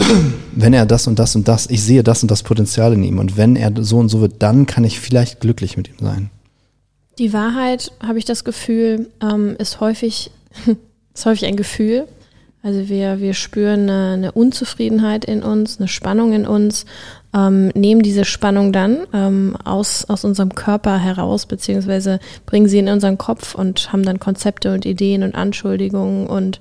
wenn 0.57 0.75
er 0.75 0.85
das 0.85 1.07
und 1.07 1.21
das 1.21 1.37
und 1.37 1.47
das, 1.47 1.71
ich 1.71 1.83
sehe 1.83 2.03
das 2.03 2.23
und 2.23 2.31
das 2.31 2.43
Potenzial 2.43 2.93
in 2.93 3.05
ihm 3.05 3.21
und 3.21 3.37
wenn 3.37 3.55
er 3.55 3.73
so 3.83 3.99
und 3.99 4.09
so 4.09 4.21
wird, 4.21 4.43
dann 4.43 4.67
kann 4.67 4.83
ich 4.83 4.99
vielleicht 4.99 5.41
glücklich 5.41 5.77
mit 5.77 5.89
ihm 5.89 5.99
sein. 6.01 6.31
Die 7.19 7.33
Wahrheit, 7.33 7.93
habe 8.01 8.19
ich 8.19 8.25
das 8.25 8.45
Gefühl, 8.45 9.09
ähm, 9.21 9.57
ist 9.59 9.81
häufig, 9.81 10.31
ist 11.15 11.27
häufig 11.27 11.47
ein 11.47 11.57
Gefühl. 11.57 12.07
Also 12.63 12.89
wir, 12.89 13.21
wir 13.21 13.35
spüren 13.35 13.83
eine, 13.89 14.13
eine 14.15 14.33
Unzufriedenheit 14.33 15.25
in 15.25 15.43
uns, 15.43 15.79
eine 15.79 15.89
Spannung 15.89 16.33
in 16.33 16.47
uns, 16.47 16.87
ähm, 17.35 17.69
nehmen 17.69 18.03
diese 18.03 18.25
Spannung 18.25 18.73
dann 18.73 19.07
ähm, 19.13 19.57
aus, 19.65 20.07
aus 20.07 20.25
unserem 20.25 20.55
Körper 20.55 20.99
heraus, 20.99 21.47
beziehungsweise 21.47 22.19
bringen 22.47 22.69
sie 22.69 22.79
in 22.79 22.89
unseren 22.89 23.17
Kopf 23.19 23.55
und 23.55 23.93
haben 23.93 24.03
dann 24.03 24.19
Konzepte 24.19 24.73
und 24.75 24.87
Ideen 24.87 25.23
und 25.23 25.35
Anschuldigungen 25.35 26.27
und 26.27 26.61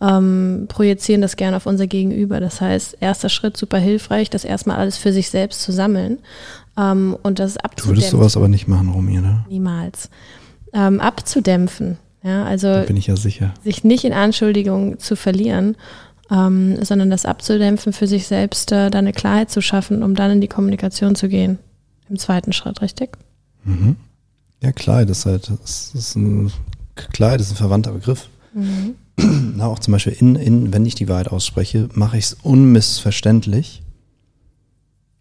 ähm, 0.00 0.66
projizieren 0.68 1.22
das 1.22 1.36
gerne 1.36 1.56
auf 1.56 1.66
unser 1.66 1.86
Gegenüber. 1.86 2.40
Das 2.40 2.60
heißt, 2.60 2.98
erster 3.00 3.28
Schritt 3.28 3.56
super 3.56 3.78
hilfreich, 3.78 4.30
das 4.30 4.44
erstmal 4.44 4.76
alles 4.76 4.96
für 4.96 5.12
sich 5.12 5.30
selbst 5.30 5.62
zu 5.62 5.72
sammeln 5.72 6.18
ähm, 6.76 7.16
und 7.22 7.38
das 7.38 7.56
abzudämpfen. 7.56 7.94
Du 7.94 7.96
würdest 7.96 8.10
sowas 8.10 8.36
aber 8.36 8.48
nicht 8.48 8.68
machen, 8.68 8.90
Romy, 8.90 9.18
oder? 9.18 9.46
Niemals. 9.48 10.10
Ähm, 10.72 11.00
abzudämpfen. 11.00 11.96
Ja, 12.22 12.44
also 12.44 12.72
da 12.72 12.82
bin 12.82 12.96
ich 12.96 13.06
ja 13.06 13.16
sicher. 13.16 13.54
sich 13.62 13.84
nicht 13.84 14.04
in 14.04 14.12
Anschuldigungen 14.12 14.98
zu 14.98 15.16
verlieren, 15.16 15.76
ähm, 16.30 16.82
sondern 16.84 17.10
das 17.10 17.24
abzudämpfen, 17.24 17.92
für 17.92 18.06
sich 18.06 18.26
selbst 18.26 18.72
äh, 18.72 18.90
da 18.90 18.98
eine 18.98 19.12
Klarheit 19.12 19.50
zu 19.50 19.60
schaffen, 19.60 20.02
um 20.02 20.14
dann 20.14 20.32
in 20.32 20.40
die 20.40 20.48
Kommunikation 20.48 21.14
zu 21.14 21.28
gehen. 21.28 21.58
Im 22.08 22.18
zweiten 22.18 22.52
Schritt, 22.52 22.82
richtig? 22.82 23.16
Mhm. 23.64 23.96
Ja, 24.62 24.72
Klarheit 24.72 25.08
ist 25.10 25.26
halt, 25.26 25.50
das 25.62 25.92
ist 25.94 26.16
ein, 26.16 26.50
Klarheit 26.96 27.40
ist 27.40 27.52
ein 27.52 27.56
verwandter 27.56 27.92
Begriff. 27.92 28.28
Mhm. 28.52 28.94
Na, 29.56 29.66
auch 29.66 29.78
zum 29.78 29.92
Beispiel, 29.92 30.16
in, 30.18 30.36
in, 30.36 30.72
wenn 30.72 30.86
ich 30.86 30.94
die 30.94 31.08
Wahrheit 31.08 31.28
ausspreche, 31.28 31.88
mache 31.92 32.18
ich 32.18 32.24
es 32.24 32.36
unmissverständlich. 32.42 33.82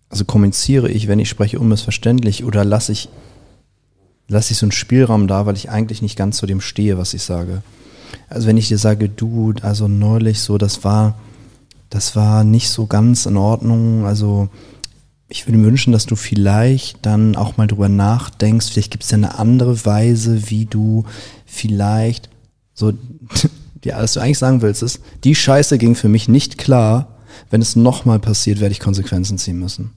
Also 0.09 0.25
kommuniziere 0.25 0.89
ich, 0.89 1.07
wenn 1.07 1.19
ich 1.19 1.29
spreche, 1.29 1.59
unmissverständlich 1.59 2.43
oder 2.43 2.63
lasse 2.63 2.91
ich, 2.91 3.09
lasse 4.27 4.53
ich 4.53 4.59
so 4.59 4.65
einen 4.65 4.71
Spielraum 4.71 5.27
da, 5.27 5.45
weil 5.45 5.55
ich 5.55 5.69
eigentlich 5.69 6.01
nicht 6.01 6.17
ganz 6.17 6.37
zu 6.37 6.45
dem 6.45 6.61
stehe, 6.61 6.97
was 6.97 7.13
ich 7.13 7.23
sage. 7.23 7.63
Also 8.29 8.47
wenn 8.47 8.57
ich 8.57 8.67
dir 8.67 8.77
sage, 8.77 9.09
du, 9.09 9.53
also 9.61 9.87
neulich 9.87 10.41
so, 10.41 10.57
das 10.57 10.83
war, 10.83 11.15
das 11.89 12.15
war 12.15 12.43
nicht 12.43 12.69
so 12.69 12.87
ganz 12.87 13.25
in 13.25 13.37
Ordnung, 13.37 14.05
also 14.05 14.49
ich 15.29 15.45
würde 15.45 15.57
mir 15.57 15.67
wünschen, 15.67 15.91
dass 15.91 16.05
du 16.05 16.15
vielleicht 16.15 17.05
dann 17.05 17.35
auch 17.35 17.57
mal 17.57 17.67
drüber 17.67 17.89
nachdenkst, 17.89 18.67
vielleicht 18.71 18.91
gibt 18.91 19.03
es 19.03 19.11
ja 19.11 19.17
eine 19.17 19.37
andere 19.39 19.85
Weise, 19.85 20.49
wie 20.49 20.65
du 20.65 21.05
vielleicht 21.45 22.29
so 22.73 22.93
die 23.83 23.93
alles 23.93 24.13
du 24.13 24.19
eigentlich 24.19 24.37
sagen 24.37 24.61
willst, 24.61 24.83
ist, 24.83 24.99
die 25.23 25.35
Scheiße 25.35 25.77
ging 25.77 25.95
für 25.95 26.09
mich 26.09 26.27
nicht 26.27 26.57
klar. 26.57 27.15
Wenn 27.49 27.61
es 27.61 27.75
nochmal 27.75 28.19
passiert, 28.19 28.59
werde 28.59 28.73
ich 28.73 28.79
Konsequenzen 28.79 29.37
ziehen 29.37 29.59
müssen. 29.59 29.91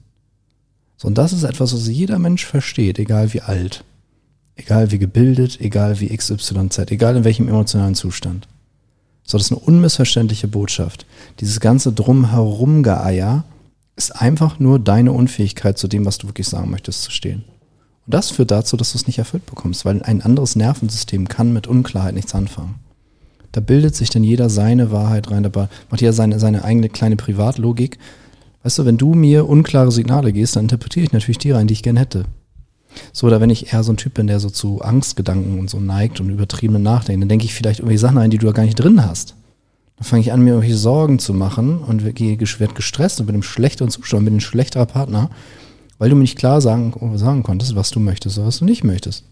So, 0.97 1.07
und 1.07 1.17
das 1.17 1.33
ist 1.33 1.43
etwas, 1.43 1.73
was 1.73 1.87
jeder 1.87 2.19
Mensch 2.19 2.45
versteht, 2.45 2.99
egal 2.99 3.33
wie 3.33 3.41
alt, 3.41 3.83
egal 4.61 4.91
wie 4.91 4.99
gebildet, 4.99 5.59
egal 5.59 5.99
wie 5.99 6.15
XYZ, 6.15 6.91
egal 6.91 7.15
in 7.15 7.23
welchem 7.23 7.47
emotionalen 7.47 7.95
Zustand. 7.95 8.47
So, 9.23 9.37
das 9.37 9.47
ist 9.47 9.51
eine 9.51 9.61
unmissverständliche 9.61 10.47
Botschaft. 10.47 11.05
Dieses 11.39 11.59
ganze 11.59 11.91
drumherum 11.91 12.83
Geeier 12.83 13.43
ist 13.95 14.11
einfach 14.11 14.59
nur 14.59 14.79
deine 14.79 15.11
Unfähigkeit 15.11 15.77
zu 15.77 15.87
dem, 15.87 16.05
was 16.05 16.17
du 16.17 16.27
wirklich 16.27 16.47
sagen 16.47 16.69
möchtest, 16.69 17.03
zu 17.03 17.11
stehen. 17.11 17.43
Und 18.05 18.13
das 18.13 18.31
führt 18.31 18.51
dazu, 18.51 18.77
dass 18.77 18.91
du 18.91 18.97
es 18.97 19.07
nicht 19.07 19.19
erfüllt 19.19 19.45
bekommst, 19.45 19.85
weil 19.85 20.01
ein 20.03 20.21
anderes 20.21 20.55
Nervensystem 20.55 21.27
kann 21.27 21.53
mit 21.53 21.67
Unklarheit 21.67 22.15
nichts 22.15 22.33
anfangen. 22.33 22.75
Da 23.51 23.61
bildet 23.61 23.95
sich 23.95 24.09
dann 24.09 24.23
jeder 24.23 24.49
seine 24.49 24.91
Wahrheit 24.91 25.29
rein, 25.29 25.43
da 25.43 25.69
macht 25.89 26.01
jeder 26.01 26.13
seine, 26.13 26.39
seine 26.39 26.63
eigene 26.63 26.89
kleine 26.89 27.15
Privatlogik. 27.15 27.99
Weißt 28.63 28.79
du, 28.79 28.85
wenn 28.85 28.97
du 28.97 29.13
mir 29.13 29.47
unklare 29.47 29.91
Signale 29.91 30.33
gehst, 30.33 30.55
dann 30.55 30.65
interpretiere 30.65 31.05
ich 31.05 31.11
natürlich 31.11 31.37
die 31.37 31.51
rein, 31.51 31.67
die 31.67 31.73
ich 31.73 31.83
gern 31.83 31.97
hätte. 31.97 32.25
So, 33.13 33.27
oder 33.27 33.41
wenn 33.41 33.49
ich 33.49 33.73
eher 33.73 33.83
so 33.83 33.91
ein 33.91 33.97
Typ 33.97 34.13
bin, 34.15 34.27
der 34.27 34.39
so 34.39 34.49
zu 34.49 34.81
Angstgedanken 34.81 35.59
und 35.59 35.69
so 35.69 35.79
neigt 35.79 36.19
und 36.19 36.29
übertriebene 36.29 36.79
Nachdenken, 36.79 37.21
dann 37.21 37.29
denke 37.29 37.45
ich 37.45 37.53
vielleicht 37.53 37.79
irgendwelche 37.79 37.99
Sachen 37.99 38.17
ein, 38.17 38.31
die 38.31 38.37
du 38.37 38.47
da 38.47 38.51
gar 38.51 38.63
nicht 38.63 38.79
drin 38.79 39.05
hast. 39.05 39.35
Dann 39.97 40.05
fange 40.05 40.21
ich 40.21 40.31
an, 40.31 40.41
mir 40.41 40.51
irgendwelche 40.51 40.77
Sorgen 40.77 41.19
zu 41.19 41.33
machen 41.33 41.79
und 41.79 42.03
werde 42.03 42.37
gestresst 42.37 43.19
und 43.19 43.25
bin 43.27 43.35
im 43.35 43.43
schlechteren 43.43 43.91
Zustand, 43.91 44.25
bin 44.25 44.37
ein 44.37 44.41
schlechterer 44.41 44.85
Partner, 44.85 45.29
weil 45.99 46.09
du 46.09 46.15
mir 46.15 46.23
nicht 46.23 46.37
klar 46.37 46.61
sagen, 46.61 46.93
sagen 47.17 47.43
konntest, 47.43 47.75
was 47.75 47.91
du 47.91 47.99
möchtest 47.99 48.37
oder 48.37 48.47
was 48.47 48.59
du 48.59 48.65
nicht 48.65 48.83
möchtest. 48.83 49.25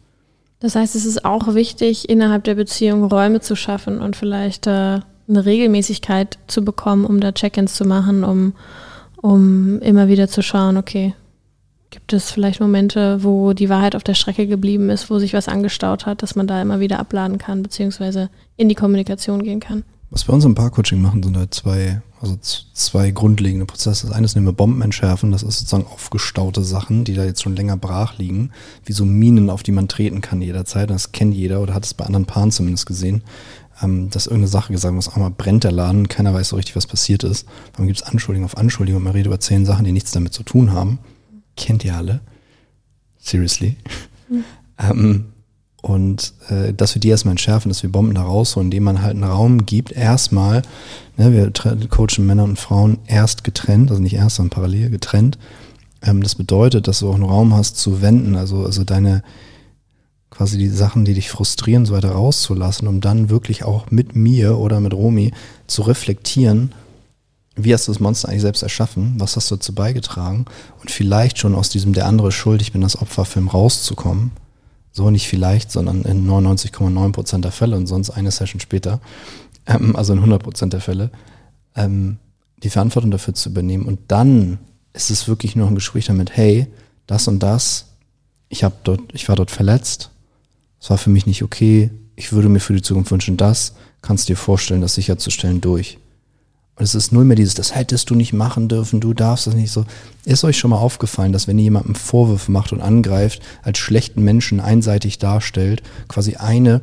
Das 0.59 0.75
heißt, 0.75 0.95
es 0.95 1.05
ist 1.05 1.23
auch 1.23 1.55
wichtig, 1.55 2.09
innerhalb 2.09 2.43
der 2.43 2.55
Beziehung 2.55 3.05
Räume 3.05 3.39
zu 3.39 3.55
schaffen 3.55 4.01
und 4.01 4.15
vielleicht 4.17 4.67
äh, 4.67 4.99
eine 5.29 5.45
Regelmäßigkeit 5.45 6.37
zu 6.47 6.63
bekommen, 6.63 7.05
um 7.05 7.19
da 7.19 7.31
Check-ins 7.31 7.75
zu 7.75 7.85
machen, 7.85 8.23
um, 8.23 8.53
um 9.21 9.79
immer 9.79 10.07
wieder 10.07 10.27
zu 10.27 10.41
schauen, 10.41 10.77
okay, 10.77 11.13
gibt 11.89 12.13
es 12.13 12.31
vielleicht 12.31 12.60
Momente, 12.60 13.24
wo 13.24 13.53
die 13.53 13.69
Wahrheit 13.69 13.96
auf 13.96 14.03
der 14.03 14.13
Strecke 14.13 14.48
geblieben 14.48 14.89
ist, 14.89 15.10
wo 15.10 15.19
sich 15.19 15.34
was 15.34 15.48
angestaut 15.48 16.05
hat, 16.05 16.22
dass 16.22 16.36
man 16.36 16.48
da 16.48 16.62
immer 16.62 16.79
wieder 16.79 17.00
abladen 17.00 17.38
kann, 17.38 17.63
beziehungsweise 17.63 18.29
in 18.58 18.69
die 18.69 18.75
Kommunikation 18.75 19.43
gehen 19.43 19.60
kann? 19.60 19.84
Was 20.12 20.27
wir 20.27 20.34
uns 20.34 20.46
im 20.46 20.55
Paarcoaching 20.55 21.00
machen, 21.01 21.22
sind 21.22 21.38
halt 21.38 21.53
zwei, 21.53 22.01
also 22.19 22.36
zwei 22.41 23.12
grundlegende 23.12 23.67
Prozesse. 23.67 24.08
Das 24.08 24.15
eine 24.15 24.25
ist 24.25 24.36
nehmen 24.36 24.48
wir 24.48 24.53
Bomben 24.53 24.81
entschärfen, 24.81 25.31
das 25.31 25.43
ist 25.43 25.60
sozusagen 25.60 25.86
aufgestaute 25.86 26.63
Sachen, 26.63 27.03
die 27.03 27.13
da 27.13 27.25
jetzt 27.25 27.43
schon 27.43 27.55
länger 27.55 27.77
brach 27.77 28.17
liegen, 28.17 28.51
wie 28.86 28.93
so 28.93 29.05
Minen, 29.05 29.51
auf 29.51 29.62
die 29.62 29.72
man 29.72 29.88
treten 29.88 30.22
kann 30.22 30.41
jederzeit. 30.41 30.89
Das 30.89 31.12
kennt 31.12 31.36
jeder 31.36 31.62
oder 31.62 31.75
hat 31.75 31.86
es 31.86 31.93
bei 31.93 32.05
anderen 32.05 32.25
Paaren 32.25 32.51
zumindest 32.51 32.88
gesehen, 32.88 33.22
ähm, 33.84 34.10
dass 34.10 34.25
irgendeine 34.25 34.48
Sache 34.48 34.74
gesagt 34.74 34.96
wird, 34.96 35.15
einmal 35.15 35.29
brennt 35.29 35.63
der 35.63 35.72
Laden, 35.72 36.08
keiner 36.08 36.34
weiß 36.34 36.50
so 36.50 36.55
richtig, 36.55 36.75
was 36.75 36.88
passiert 36.88 37.24
ist. 37.24 37.48
Dann 37.77 37.86
gibt 37.86 38.01
es 38.01 38.08
Anschuldigung 38.08 38.46
auf 38.46 38.58
Anschuldigung, 38.58 39.03
man 39.03 39.13
redet 39.13 39.27
über 39.27 39.39
zehn 39.39 39.65
Sachen, 39.65 39.86
die 39.86 39.91
nichts 39.91 40.12
damit 40.12 40.34
zu 40.34 40.41
tun 40.41 40.74
haben. 40.74 40.98
Kennt 41.59 41.85
ihr 41.85 41.95
alle. 41.95 42.21
Seriously. 43.19 43.75
Mhm. 44.29 44.43
ähm, 44.79 45.25
und 45.81 46.33
äh, 46.49 46.73
dass 46.73 46.95
wir 46.95 46.99
die 46.99 47.09
erstmal 47.09 47.33
entschärfen, 47.33 47.69
dass 47.69 47.83
wir 47.83 47.91
Bomben 47.91 48.15
da 48.15 48.23
rausholen, 48.23 48.67
indem 48.67 48.83
man 48.83 49.01
halt 49.01 49.15
einen 49.15 49.23
Raum 49.23 49.65
gibt, 49.65 49.91
erstmal, 49.91 50.61
ne, 51.15 51.31
wir 51.31 51.51
coachen 51.89 52.25
Männer 52.25 52.43
und 52.43 52.59
Frauen 52.59 52.97
erst 53.07 53.43
getrennt, 53.43 53.89
also 53.89 54.01
nicht 54.01 54.15
erst, 54.15 54.37
sondern 54.37 54.49
parallel 54.55 54.89
getrennt. 54.89 55.37
Ähm, 56.01 56.23
das 56.23 56.35
bedeutet, 56.35 56.87
dass 56.87 56.99
du 56.99 57.09
auch 57.09 57.15
einen 57.15 57.23
Raum 57.23 57.53
hast 57.53 57.77
zu 57.77 58.01
wenden, 58.01 58.35
also, 58.35 58.65
also 58.65 58.83
deine 58.83 59.23
quasi 60.29 60.57
die 60.57 60.69
Sachen, 60.69 61.05
die 61.05 61.13
dich 61.13 61.29
frustrieren, 61.29 61.85
so 61.85 61.93
weiter 61.93 62.11
rauszulassen, 62.11 62.87
um 62.87 63.01
dann 63.01 63.29
wirklich 63.29 63.63
auch 63.63 63.89
mit 63.91 64.15
mir 64.15 64.57
oder 64.57 64.79
mit 64.79 64.93
Romy 64.93 65.31
zu 65.67 65.81
reflektieren, 65.81 66.71
wie 67.63 67.73
hast 67.73 67.87
du 67.87 67.91
das 67.91 67.99
Monster 67.99 68.29
eigentlich 68.29 68.41
selbst 68.41 68.63
erschaffen, 68.63 69.15
was 69.17 69.35
hast 69.35 69.51
du 69.51 69.55
dazu 69.55 69.73
beigetragen? 69.73 70.45
Und 70.81 70.91
vielleicht 70.91 71.37
schon 71.37 71.55
aus 71.55 71.69
diesem 71.69 71.93
der 71.93 72.05
andere 72.05 72.31
schuld, 72.31 72.61
ich 72.61 72.71
bin 72.71 72.81
das 72.81 73.01
Opferfilm 73.01 73.47
rauszukommen. 73.47 74.31
So 74.91 75.11
nicht 75.11 75.27
vielleicht, 75.27 75.71
sondern 75.71 76.01
in 76.03 76.27
99,9 76.27 77.11
Prozent 77.11 77.45
der 77.45 77.51
Fälle 77.51 77.75
und 77.75 77.87
sonst 77.87 78.09
eine 78.09 78.31
Session 78.31 78.59
später, 78.59 78.99
ähm, 79.67 79.95
also 79.95 80.13
in 80.13 80.19
100 80.19 80.41
Prozent 80.41 80.73
der 80.73 80.81
Fälle, 80.81 81.11
ähm, 81.75 82.17
die 82.63 82.69
Verantwortung 82.69 83.11
dafür 83.11 83.33
zu 83.33 83.49
übernehmen. 83.49 83.85
Und 83.85 83.99
dann 84.07 84.57
ist 84.93 85.11
es 85.11 85.27
wirklich 85.27 85.55
nur 85.55 85.67
ein 85.67 85.75
Gespräch 85.75 86.05
damit, 86.05 86.35
hey, 86.35 86.67
das 87.07 87.27
und 87.27 87.39
das, 87.39 87.85
ich 88.49 88.63
habe 88.63 88.75
dort, 88.83 89.01
ich 89.13 89.29
war 89.29 89.35
dort 89.35 89.51
verletzt, 89.51 90.09
es 90.81 90.89
war 90.89 90.97
für 90.97 91.09
mich 91.09 91.25
nicht 91.25 91.43
okay, 91.43 91.91
ich 92.15 92.33
würde 92.33 92.49
mir 92.49 92.59
für 92.59 92.73
die 92.73 92.81
Zukunft 92.81 93.11
wünschen, 93.11 93.37
das. 93.37 93.75
Kannst 94.01 94.27
du 94.27 94.33
dir 94.33 94.37
vorstellen, 94.37 94.81
das 94.81 94.95
sicherzustellen 94.95 95.61
durch. 95.61 95.99
Und 96.79 96.86
es 96.86 96.95
ist 96.95 97.12
null 97.12 97.25
mehr 97.25 97.36
dieses, 97.36 97.55
das 97.55 97.75
hättest 97.75 98.09
du 98.09 98.15
nicht 98.15 98.31
machen 98.31 98.69
dürfen, 98.69 99.01
du 99.01 99.13
darfst 99.13 99.45
das 99.48 99.53
nicht 99.53 99.69
so. 99.69 99.83
Ist 100.24 100.45
euch 100.45 100.57
schon 100.57 100.69
mal 100.69 100.77
aufgefallen, 100.77 101.33
dass 101.33 101.45
wenn 101.45 101.59
ihr 101.59 101.65
jemandem 101.65 101.93
Vorwürfe 101.93 102.53
macht 102.53 102.71
und 102.71 102.79
angreift, 102.79 103.41
als 103.63 103.79
schlechten 103.79 104.24
Menschen 104.24 104.62
einseitig 104.62 105.19
darstellt, 105.19 105.83
quasi 106.07 106.38
eine 106.38 106.79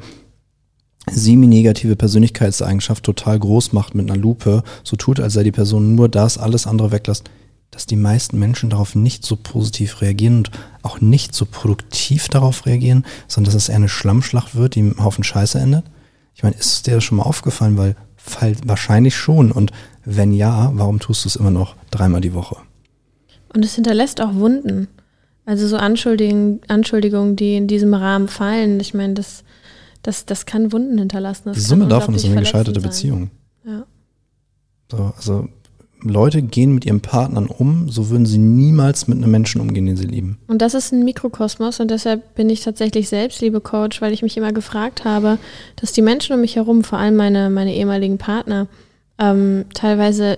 semi-negative 1.10 1.96
Persönlichkeitseigenschaft 1.96 3.04
total 3.04 3.38
groß 3.38 3.72
macht 3.72 3.94
mit 3.94 4.10
einer 4.10 4.20
Lupe, 4.20 4.64
so 4.84 4.96
tut, 4.96 5.18
als 5.18 5.32
sei 5.32 5.44
die 5.44 5.52
Person 5.52 5.94
nur 5.94 6.10
das, 6.10 6.36
alles 6.36 6.66
andere 6.66 6.92
weglässt, 6.92 7.30
dass 7.70 7.86
die 7.86 7.96
meisten 7.96 8.38
Menschen 8.38 8.68
darauf 8.68 8.94
nicht 8.96 9.24
so 9.24 9.34
positiv 9.36 10.02
reagieren 10.02 10.38
und 10.38 10.50
auch 10.82 11.00
nicht 11.00 11.34
so 11.34 11.46
produktiv 11.46 12.28
darauf 12.28 12.66
reagieren, 12.66 13.06
sondern 13.28 13.54
dass 13.54 13.62
es 13.62 13.70
eher 13.70 13.76
eine 13.76 13.88
Schlammschlacht 13.88 14.56
wird, 14.56 14.74
die 14.74 14.80
einem 14.80 15.02
Haufen 15.02 15.24
Scheiße 15.24 15.58
endet? 15.58 15.86
Ich 16.34 16.42
meine, 16.42 16.56
ist 16.56 16.86
dir 16.86 16.96
das 16.96 17.04
schon 17.04 17.16
mal 17.16 17.24
aufgefallen, 17.24 17.78
weil 17.78 17.96
Fall 18.26 18.56
wahrscheinlich 18.64 19.16
schon. 19.16 19.52
Und 19.52 19.72
wenn 20.04 20.32
ja, 20.32 20.70
warum 20.74 21.00
tust 21.00 21.24
du 21.24 21.28
es 21.28 21.36
immer 21.36 21.50
noch 21.50 21.76
dreimal 21.90 22.20
die 22.20 22.34
Woche? 22.34 22.56
Und 23.54 23.64
es 23.64 23.74
hinterlässt 23.74 24.20
auch 24.20 24.34
Wunden. 24.34 24.88
Also 25.44 25.68
so 25.68 25.76
Anschuldigungen, 25.76 26.60
Anschuldigungen, 26.68 27.36
die 27.36 27.56
in 27.56 27.68
diesem 27.68 27.94
Rahmen 27.94 28.28
fallen. 28.28 28.80
Ich 28.80 28.94
meine, 28.94 29.14
das, 29.14 29.44
das, 30.02 30.26
das 30.26 30.44
kann 30.44 30.72
Wunden 30.72 30.98
hinterlassen. 30.98 31.44
Das 31.46 31.56
die 31.56 31.62
Summe 31.62 31.86
davon 31.86 32.14
ist 32.14 32.24
eine 32.24 32.40
gescheiterte 32.40 32.80
sein. 32.80 32.90
Beziehung. 32.90 33.30
Ja. 33.64 33.86
So, 34.90 35.12
also 35.16 35.48
Leute 36.02 36.42
gehen 36.42 36.74
mit 36.74 36.84
ihren 36.84 37.00
Partnern 37.00 37.46
um, 37.46 37.88
so 37.88 38.10
würden 38.10 38.26
sie 38.26 38.38
niemals 38.38 39.08
mit 39.08 39.18
einem 39.18 39.30
Menschen 39.30 39.60
umgehen, 39.60 39.86
den 39.86 39.96
sie 39.96 40.06
lieben. 40.06 40.38
Und 40.46 40.62
das 40.62 40.74
ist 40.74 40.92
ein 40.92 41.04
Mikrokosmos 41.04 41.80
und 41.80 41.90
deshalb 41.90 42.34
bin 42.34 42.50
ich 42.50 42.60
tatsächlich 42.62 43.08
Selbstliebe-Coach, 43.08 44.00
weil 44.02 44.12
ich 44.12 44.22
mich 44.22 44.36
immer 44.36 44.52
gefragt 44.52 45.04
habe, 45.04 45.38
dass 45.76 45.92
die 45.92 46.02
Menschen 46.02 46.34
um 46.34 46.40
mich 46.40 46.56
herum, 46.56 46.84
vor 46.84 46.98
allem 46.98 47.16
meine, 47.16 47.50
meine 47.50 47.74
ehemaligen 47.74 48.18
Partner, 48.18 48.68
ähm, 49.18 49.64
teilweise 49.74 50.36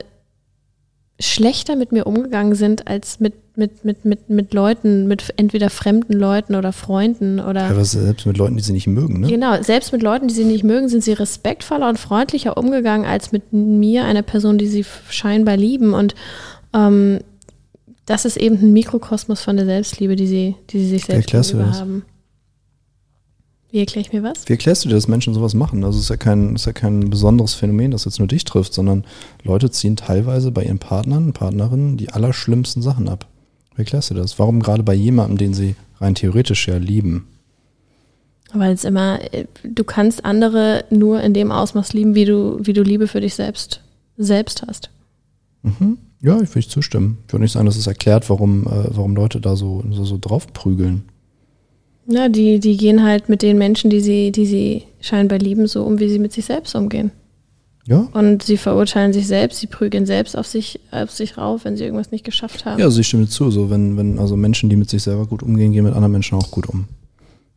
schlechter 1.21 1.77
mit 1.77 1.93
mir 1.93 2.07
umgegangen 2.07 2.55
sind 2.55 2.87
als 2.87 3.19
mit, 3.21 3.35
mit, 3.59 3.85
mit, 3.85 4.05
mit, 4.05 4.31
mit 4.31 4.55
Leuten, 4.55 5.07
mit 5.09 5.35
entweder 5.37 5.69
fremden 5.69 6.15
Leuten 6.15 6.55
oder 6.55 6.73
Freunden 6.73 7.41
oder. 7.41 7.69
Teilweise 7.69 8.01
selbst 8.03 8.25
mit 8.27 8.39
Leuten, 8.39 8.57
die 8.57 8.63
sie 8.63 8.73
nicht 8.73 8.87
mögen, 8.87 9.21
ne? 9.21 9.27
Genau, 9.27 9.61
selbst 9.63 9.93
mit 9.93 10.03
Leuten, 10.03 10.29
die 10.29 10.35
sie 10.35 10.45
nicht 10.45 10.65
mögen, 10.65 10.89
sind 10.89 11.03
sie 11.03 11.13
respektvoller 11.13 11.89
und 11.89 11.99
freundlicher 11.99 12.57
umgegangen 12.57 13.07
als 13.07 13.33
mit 13.33 13.53
mir, 13.53 14.05
einer 14.05 14.23
Person, 14.23 14.57
die 14.57 14.69
sie 14.69 14.87
scheinbar 15.11 15.57
lieben. 15.57 15.93
Und 15.93 16.15
ähm, 16.73 17.19
das 18.07 18.25
ist 18.25 18.37
eben 18.37 18.57
ein 18.57 18.73
Mikrokosmos 18.73 19.43
von 19.43 19.57
der 19.57 19.67
Selbstliebe, 19.67 20.17
die 20.17 20.27
sie, 20.27 20.55
die 20.71 20.79
sie 20.79 20.89
sich 20.89 21.05
selbst 21.05 21.31
gegenüber 21.31 21.73
haben. 21.73 22.05
Wie 23.71 23.81
erkläre 23.81 24.01
ich 24.01 24.13
mir 24.15 24.23
was? 24.23 24.49
Wie 24.49 24.55
erklärst 24.55 24.85
du 24.85 24.89
dir, 24.89 24.95
dass 24.95 25.09
Menschen 25.09 25.35
sowas 25.35 25.53
machen? 25.53 25.85
Also 25.85 25.99
es 25.99 26.05
ist 26.05 26.11
ja 26.11 26.17
kein, 26.17 26.55
ist 26.55 26.65
ja 26.65 26.73
kein 26.73 27.11
besonderes 27.11 27.53
Phänomen, 27.53 27.91
das 27.91 28.07
jetzt 28.07 28.19
nur 28.19 28.29
dich 28.29 28.45
trifft, 28.45 28.73
sondern 28.73 29.05
Leute 29.43 29.71
ziehen 29.71 29.97
teilweise 29.97 30.53
bei 30.53 30.65
ihren 30.65 30.79
Partnern, 30.79 31.35
Partnerinnen 31.35 31.99
die 31.99 32.09
allerschlimmsten 32.09 32.81
Sachen 32.81 33.11
ab. 33.11 33.27
Wie 33.79 33.83
erklärst 33.83 34.11
du 34.11 34.15
das? 34.15 34.41
Warum 34.41 34.61
gerade 34.61 34.83
bei 34.83 34.93
jemandem, 34.93 35.39
den 35.39 35.55
sie 35.55 35.77
rein 36.01 36.17
theoretisch 36.17 36.67
ja 36.67 36.79
lieben? 36.79 37.29
Weil 38.53 38.73
es 38.73 38.83
immer, 38.83 39.21
äh, 39.33 39.45
du 39.63 39.85
kannst 39.85 40.25
andere 40.25 40.85
nur 40.91 41.21
in 41.21 41.33
dem 41.33 41.53
Ausmaß 41.53 41.93
lieben, 41.93 42.17
wie 42.17 42.25
du, 42.25 42.59
wie 42.61 42.73
du 42.73 42.83
Liebe 42.83 43.07
für 43.07 43.21
dich 43.21 43.37
selbst, 43.37 43.81
selbst 44.17 44.65
hast. 44.67 44.91
Mhm. 45.63 45.99
Ja, 46.21 46.41
ich 46.41 46.53
würde 46.57 46.67
zustimmen. 46.67 47.19
Ich 47.29 47.33
würde 47.33 47.45
nicht 47.45 47.53
sagen, 47.53 47.67
dass 47.67 47.77
es 47.77 47.87
erklärt, 47.87 48.29
warum, 48.29 48.67
äh, 48.67 48.97
warum 48.97 49.15
Leute 49.15 49.41
da 49.41 49.55
so, 49.55 49.85
so, 49.93 50.05
so 50.05 50.19
drauf 50.21 50.53
prügeln. 50.53 51.05
Ja, 52.09 52.29
die, 52.29 52.59
die 52.59 52.77
gehen 52.77 53.05
halt 53.05 53.29
mit 53.29 53.43
den 53.43 53.59
Menschen, 53.59 53.91
die 53.91 54.01
sie, 54.01 54.33
die 54.33 54.47
sie 54.47 54.85
scheinbar 55.01 55.39
lieben, 55.39 55.69
so 55.69 55.85
um, 55.85 56.01
wie 56.01 56.09
sie 56.09 56.19
mit 56.19 56.33
sich 56.33 56.47
selbst 56.47 56.75
umgehen. 56.75 57.13
Ja. 57.89 58.07
Und 58.13 58.43
sie 58.43 58.59
verurteilen 58.59 59.15
sich 59.15 59.27
selbst, 59.27 59.61
sie 59.61 59.67
prügeln 59.67 60.05
selbst 60.05 60.37
auf 60.37 60.47
sich, 60.47 60.79
auf 60.91 61.11
sich 61.11 61.39
rauf, 61.39 61.65
wenn 61.65 61.75
sie 61.79 61.85
irgendwas 61.85 62.11
nicht 62.11 62.23
geschafft 62.23 62.67
haben. 62.67 62.79
Ja, 62.79 62.85
also 62.85 63.01
ich 63.01 63.07
stimme 63.07 63.29
zu. 63.29 63.51
So, 63.51 63.71
wenn, 63.71 63.97
wenn, 63.97 64.19
also 64.19 64.37
Menschen, 64.37 64.69
die 64.69 64.77
mit 64.77 64.91
sich 64.91 65.03
selber 65.03 65.25
gut 65.25 65.43
umgehen, 65.43 65.73
gehen 65.73 65.85
mit 65.85 65.95
anderen 65.95 66.13
Menschen 66.13 66.37
auch 66.37 66.51
gut 66.51 66.69
um. 66.69 66.85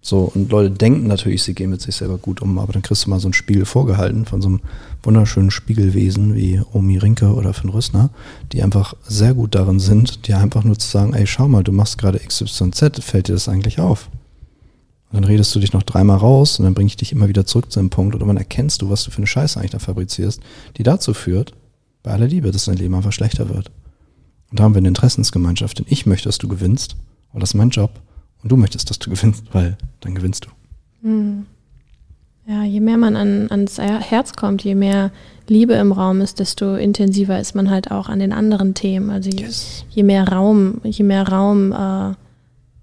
So, 0.02 0.32
und 0.34 0.50
Leute 0.50 0.72
denken 0.72 1.06
natürlich, 1.08 1.44
sie 1.44 1.54
gehen 1.54 1.70
mit 1.70 1.82
sich 1.82 1.98
selber 1.98 2.18
gut 2.18 2.42
um, 2.42 2.60
aber 2.60 2.72
dann 2.72 2.82
kriegst 2.82 3.06
du 3.06 3.10
mal 3.10 3.20
so 3.20 3.28
einen 3.28 3.34
Spiegel 3.34 3.66
vorgehalten 3.66 4.26
von 4.26 4.42
so 4.42 4.48
einem 4.48 4.62
wunderschönen 5.04 5.52
Spiegelwesen 5.52 6.34
wie 6.34 6.62
Omi 6.72 6.98
Rinke 6.98 7.34
oder 7.34 7.54
Finn 7.54 7.70
Rüssner, 7.70 8.10
die 8.54 8.64
einfach 8.64 8.96
sehr 9.04 9.34
gut 9.34 9.54
darin 9.54 9.80
sind, 9.80 10.28
dir 10.28 10.38
einfach 10.38 10.64
nur 10.64 10.80
zu 10.80 10.88
sagen, 10.88 11.14
ey, 11.14 11.28
schau 11.28 11.50
mal, 11.50 11.64
du 11.64 11.74
machst 11.74 11.98
gerade 11.98 12.20
XYZ, 12.20 13.02
fällt 13.02 13.28
dir 13.28 13.34
das 13.34 13.50
eigentlich 13.50 13.80
auf? 13.80 14.10
Und 15.12 15.18
dann 15.18 15.24
redest 15.26 15.54
du 15.54 15.60
dich 15.60 15.74
noch 15.74 15.84
dreimal 15.84 16.18
raus 16.18 16.58
und 16.58 16.66
dann 16.66 16.74
bringe 16.74 16.88
ich 16.88 16.96
dich 16.96 17.12
immer 17.12 17.28
wieder 17.28 17.46
zurück 17.46 17.70
zu 17.70 17.80
einem 17.80 17.90
Punkt 17.90 18.16
und 18.16 18.26
dann 18.26 18.38
erkennst 18.38 18.82
du, 18.82 18.90
was 18.90 19.04
du 19.04 19.12
für 19.12 19.18
eine 19.18 19.28
Scheiße 19.28 19.60
eigentlich 19.60 19.72
da 19.72 19.80
fabrizierst, 19.80 20.42
die 20.78 20.84
dazu 20.84 21.14
führt, 21.14 21.54
bei 22.02 22.12
aller 22.12 22.28
Liebe, 22.28 22.52
dass 22.52 22.66
dein 22.66 22.78
Leben 22.78 22.96
einfach 22.96 23.12
schlechter 23.12 23.50
wird. 23.50 23.72
Und 24.50 24.60
da 24.60 24.64
haben 24.64 24.74
wir 24.74 24.80
eine 24.80 24.88
Interessensgemeinschaft, 24.88 25.80
denn 25.80 25.86
ich 25.90 26.06
möchte, 26.06 26.30
dass 26.30 26.38
du 26.38 26.48
gewinnst, 26.48 26.96
weil 27.34 27.42
das 27.42 27.52
ist 27.52 27.56
mein 27.56 27.70
Job 27.70 27.92
und 28.42 28.52
du 28.52 28.56
möchtest, 28.56 28.90
dass 28.90 29.00
du 29.00 29.10
gewinnst, 29.10 29.44
weil 29.52 29.78
dann 30.00 30.16
gewinnst 30.16 30.46
du. 30.46 30.50
Hm. 31.08 31.46
Ja, 32.48 32.64
je 32.64 32.80
mehr 32.80 32.98
man 32.98 33.16
an, 33.16 33.52
ans 33.52 33.78
Herz 33.78 34.34
kommt, 34.34 34.64
je 34.64 34.76
mehr 34.76 35.12
Liebe 35.48 35.74
im 35.74 35.92
Raum 35.92 36.22
ist, 36.22 36.40
desto 36.40 36.76
intensiver 36.76 37.40
ist 37.40 37.54
man 37.54 37.70
halt 37.70 37.92
auch 37.92 38.10
an 38.10 38.20
den 38.20 38.34
anderen 38.34 38.74
Themen. 38.74 39.10
Also 39.10 39.30
je, 39.30 39.46
yes. 39.46 39.86
je 39.90 40.04
mehr 40.04 40.28
Raum, 40.28 40.82
je 40.84 41.04
mehr 41.04 41.28
Raum 41.28 41.72
äh, 41.72 42.16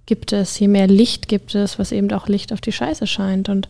gibt 0.08 0.32
es, 0.32 0.58
je 0.58 0.68
mehr 0.68 0.86
Licht 0.86 1.28
gibt 1.28 1.54
es, 1.54 1.78
was 1.78 1.92
eben 1.92 2.10
auch 2.12 2.28
Licht 2.28 2.54
auf 2.54 2.62
die 2.62 2.72
Scheiße 2.72 3.06
scheint. 3.06 3.50
Und 3.50 3.68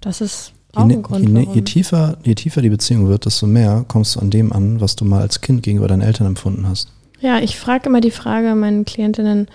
das 0.00 0.22
ist 0.22 0.52
auch 0.72 0.88
je, 0.88 0.96
ein 0.96 1.02
Grund. 1.02 1.28
Je, 1.28 1.46
je, 1.54 1.60
tiefer, 1.60 2.16
je 2.24 2.34
tiefer 2.34 2.62
die 2.62 2.70
Beziehung 2.70 3.06
wird, 3.06 3.26
desto 3.26 3.46
mehr 3.46 3.84
kommst 3.86 4.16
du 4.16 4.20
an 4.20 4.30
dem 4.30 4.50
an, 4.50 4.80
was 4.80 4.96
du 4.96 5.04
mal 5.04 5.20
als 5.20 5.42
Kind 5.42 5.62
gegenüber 5.62 5.86
deinen 5.86 6.00
Eltern 6.00 6.26
empfunden 6.26 6.66
hast. 6.66 6.90
Ja, 7.20 7.38
ich 7.38 7.58
frage 7.58 7.90
immer 7.90 8.00
die 8.00 8.10
Frage 8.10 8.54
meinen 8.54 8.86
Klientinnen, 8.86 9.48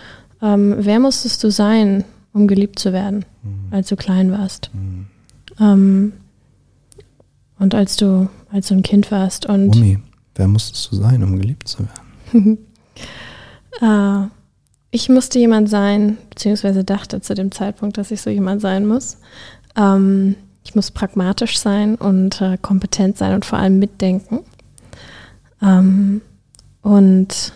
ähm, 0.44 0.76
wer 0.78 1.00
musstest 1.00 1.44
du 1.44 1.50
sein, 1.50 2.04
um 2.32 2.48
geliebt 2.48 2.78
zu 2.78 2.94
werden, 2.94 3.26
mhm. 3.42 3.74
als 3.74 3.90
du 3.90 3.96
klein 3.96 4.32
warst? 4.32 4.70
Mhm. 4.74 5.08
Ähm, 5.60 6.14
und 7.58 7.74
als 7.74 7.96
du, 7.96 8.30
als 8.52 8.68
du 8.68 8.76
ein 8.76 8.84
Kind 8.84 9.10
warst. 9.10 9.48
Und 9.48 9.76
Umi, 9.76 9.98
wer 10.36 10.48
musstest 10.48 10.92
du 10.92 10.98
sein, 10.98 11.24
um 11.24 11.40
geliebt 11.40 11.68
zu 11.68 11.80
werden? 11.80 12.58
äh, 13.82 14.28
ich 14.94 15.10
musste 15.10 15.40
jemand 15.40 15.70
sein, 15.70 16.18
beziehungsweise 16.30 16.84
dachte 16.84 17.20
zu 17.20 17.34
dem 17.34 17.52
Zeitpunkt, 17.52 17.98
dass 17.98 18.12
ich 18.12 18.22
so 18.22 18.30
jemand 18.30 18.62
sein 18.62 18.86
muss. 18.86 19.18
Ähm, 19.76 20.36
ich 20.64 20.76
muss 20.76 20.92
pragmatisch 20.92 21.58
sein 21.58 21.96
und 21.96 22.40
äh, 22.42 22.60
kompetent 22.62 23.18
sein 23.18 23.34
und 23.34 23.44
vor 23.44 23.58
allem 23.58 23.80
mitdenken. 23.80 24.42
Ähm, 25.64 26.22
und 26.84 27.54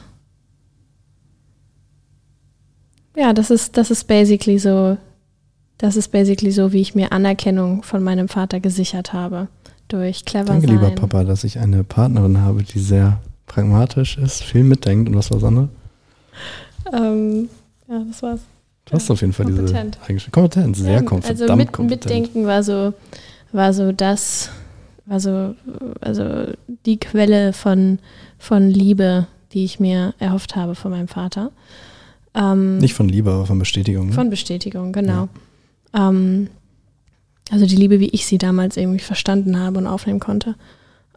ja, 3.15 3.33
das 3.33 3.51
ist, 3.51 3.77
das 3.77 3.91
ist 3.91 4.05
basically 4.05 4.57
so, 4.57 4.97
das 5.77 5.95
ist 5.95 6.11
basically 6.11 6.51
so, 6.51 6.73
wie 6.73 6.81
ich 6.81 6.95
mir 6.95 7.11
Anerkennung 7.11 7.83
von 7.83 8.01
meinem 8.01 8.29
Vater 8.29 8.59
gesichert 8.59 9.13
habe. 9.13 9.47
Durch 9.89 10.25
clever 10.25 10.45
Danke, 10.45 10.65
sein. 10.65 10.75
lieber 10.75 10.89
Papa, 10.89 11.23
dass 11.23 11.43
ich 11.43 11.59
eine 11.59 11.83
Partnerin 11.83 12.41
habe, 12.41 12.63
die 12.63 12.79
sehr 12.79 13.21
pragmatisch 13.45 14.17
ist, 14.17 14.41
viel 14.41 14.63
mitdenkt 14.63 15.07
und 15.07 15.15
was 15.15 15.29
war 15.29 15.43
andere? 15.43 15.69
Ähm, 16.93 17.49
ja, 17.87 18.03
das 18.07 18.21
war's. 18.21 18.41
Du 18.85 18.93
hast 18.93 19.11
auf 19.11 19.19
jeden 19.21 19.33
Fall 19.33 19.47
kompetent. 19.47 19.95
diese 19.95 20.05
Eigenschaft. 20.09 20.31
Kompetent, 20.31 20.77
sehr 20.77 20.93
ja, 20.93 21.01
kompetent. 21.01 21.41
Also 21.41 21.55
mit, 21.55 21.71
kompetent. 21.71 22.05
Mitdenken 22.05 22.45
war 22.45 22.63
so, 22.63 22.93
war 23.51 23.73
so 23.73 23.91
das, 23.91 24.49
war 25.05 25.19
so, 25.19 25.55
also 25.99 26.53
die 26.85 26.97
Quelle 26.97 27.51
von, 27.51 27.99
von 28.37 28.69
Liebe, 28.69 29.27
die 29.51 29.65
ich 29.65 29.79
mir 29.79 30.13
erhofft 30.19 30.55
habe 30.55 30.75
von 30.75 30.91
meinem 30.91 31.09
Vater. 31.09 31.51
Ähm, 32.33 32.77
Nicht 32.77 32.93
von 32.93 33.09
Liebe, 33.09 33.31
aber 33.31 33.45
von 33.45 33.59
Bestätigung. 33.59 34.07
Ne? 34.07 34.13
Von 34.13 34.29
Bestätigung, 34.29 34.93
genau. 34.93 35.27
Ja. 35.93 36.09
Ähm, 36.09 36.47
also 37.49 37.65
die 37.65 37.75
Liebe, 37.75 37.99
wie 37.99 38.09
ich 38.09 38.25
sie 38.25 38.37
damals 38.37 38.77
irgendwie 38.77 39.03
verstanden 39.03 39.59
habe 39.59 39.79
und 39.79 39.87
aufnehmen 39.87 40.19
konnte. 40.19 40.55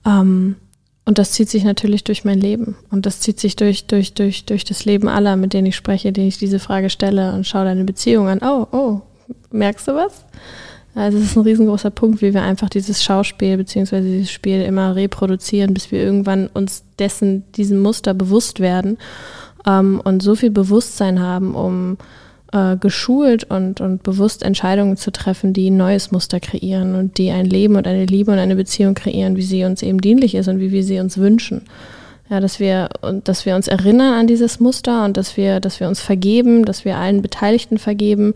Ähm, 0.04 0.56
und 1.10 1.18
das 1.18 1.32
zieht 1.32 1.48
sich 1.48 1.64
natürlich 1.64 2.04
durch 2.04 2.24
mein 2.24 2.38
Leben. 2.38 2.76
Und 2.92 3.04
das 3.04 3.18
zieht 3.18 3.40
sich 3.40 3.56
durch, 3.56 3.88
durch, 3.88 4.14
durch, 4.14 4.44
durch 4.44 4.64
das 4.64 4.84
Leben 4.84 5.08
aller, 5.08 5.34
mit 5.34 5.54
denen 5.54 5.66
ich 5.66 5.74
spreche, 5.74 6.12
denen 6.12 6.28
ich 6.28 6.38
diese 6.38 6.60
Frage 6.60 6.88
stelle 6.88 7.32
und 7.32 7.48
schaue 7.48 7.64
deine 7.64 7.82
Beziehung 7.82 8.28
an. 8.28 8.38
Oh, 8.44 8.68
oh, 8.70 9.00
merkst 9.50 9.88
du 9.88 9.96
was? 9.96 10.24
Also 10.94 11.18
es 11.18 11.24
ist 11.24 11.36
ein 11.36 11.42
riesengroßer 11.42 11.90
Punkt, 11.90 12.22
wie 12.22 12.32
wir 12.32 12.42
einfach 12.42 12.68
dieses 12.68 13.02
Schauspiel 13.02 13.56
beziehungsweise 13.56 14.06
dieses 14.06 14.30
Spiel 14.30 14.62
immer 14.62 14.94
reproduzieren, 14.94 15.74
bis 15.74 15.90
wir 15.90 16.00
irgendwann 16.00 16.46
uns 16.46 16.84
dessen, 17.00 17.42
diesem 17.54 17.80
Muster 17.80 18.14
bewusst 18.14 18.60
werden 18.60 18.96
ähm, 19.66 20.00
und 20.04 20.22
so 20.22 20.36
viel 20.36 20.52
Bewusstsein 20.52 21.18
haben, 21.18 21.56
um 21.56 21.98
äh, 22.52 22.76
geschult 22.76 23.44
und, 23.44 23.80
und 23.80 24.02
bewusst 24.02 24.42
Entscheidungen 24.42 24.96
zu 24.96 25.10
treffen, 25.10 25.52
die 25.52 25.70
ein 25.70 25.76
neues 25.76 26.10
Muster 26.10 26.40
kreieren 26.40 26.94
und 26.94 27.18
die 27.18 27.30
ein 27.30 27.46
Leben 27.46 27.76
und 27.76 27.86
eine 27.86 28.06
Liebe 28.06 28.32
und 28.32 28.38
eine 28.38 28.56
Beziehung 28.56 28.94
kreieren, 28.94 29.36
wie 29.36 29.42
sie 29.42 29.64
uns 29.64 29.82
eben 29.82 30.00
dienlich 30.00 30.34
ist 30.34 30.48
und 30.48 30.58
wie 30.58 30.72
wir 30.72 30.84
sie 30.84 31.00
uns 31.00 31.18
wünschen. 31.18 31.62
Ja, 32.28 32.38
dass 32.38 32.60
wir, 32.60 32.90
und 33.00 33.26
dass 33.26 33.44
wir 33.44 33.56
uns 33.56 33.66
erinnern 33.66 34.14
an 34.14 34.26
dieses 34.28 34.60
Muster 34.60 35.04
und 35.04 35.16
dass 35.16 35.36
wir, 35.36 35.58
dass 35.58 35.80
wir 35.80 35.88
uns 35.88 36.00
vergeben, 36.00 36.64
dass 36.64 36.84
wir 36.84 36.96
allen 36.96 37.22
Beteiligten 37.22 37.76
vergeben, 37.76 38.34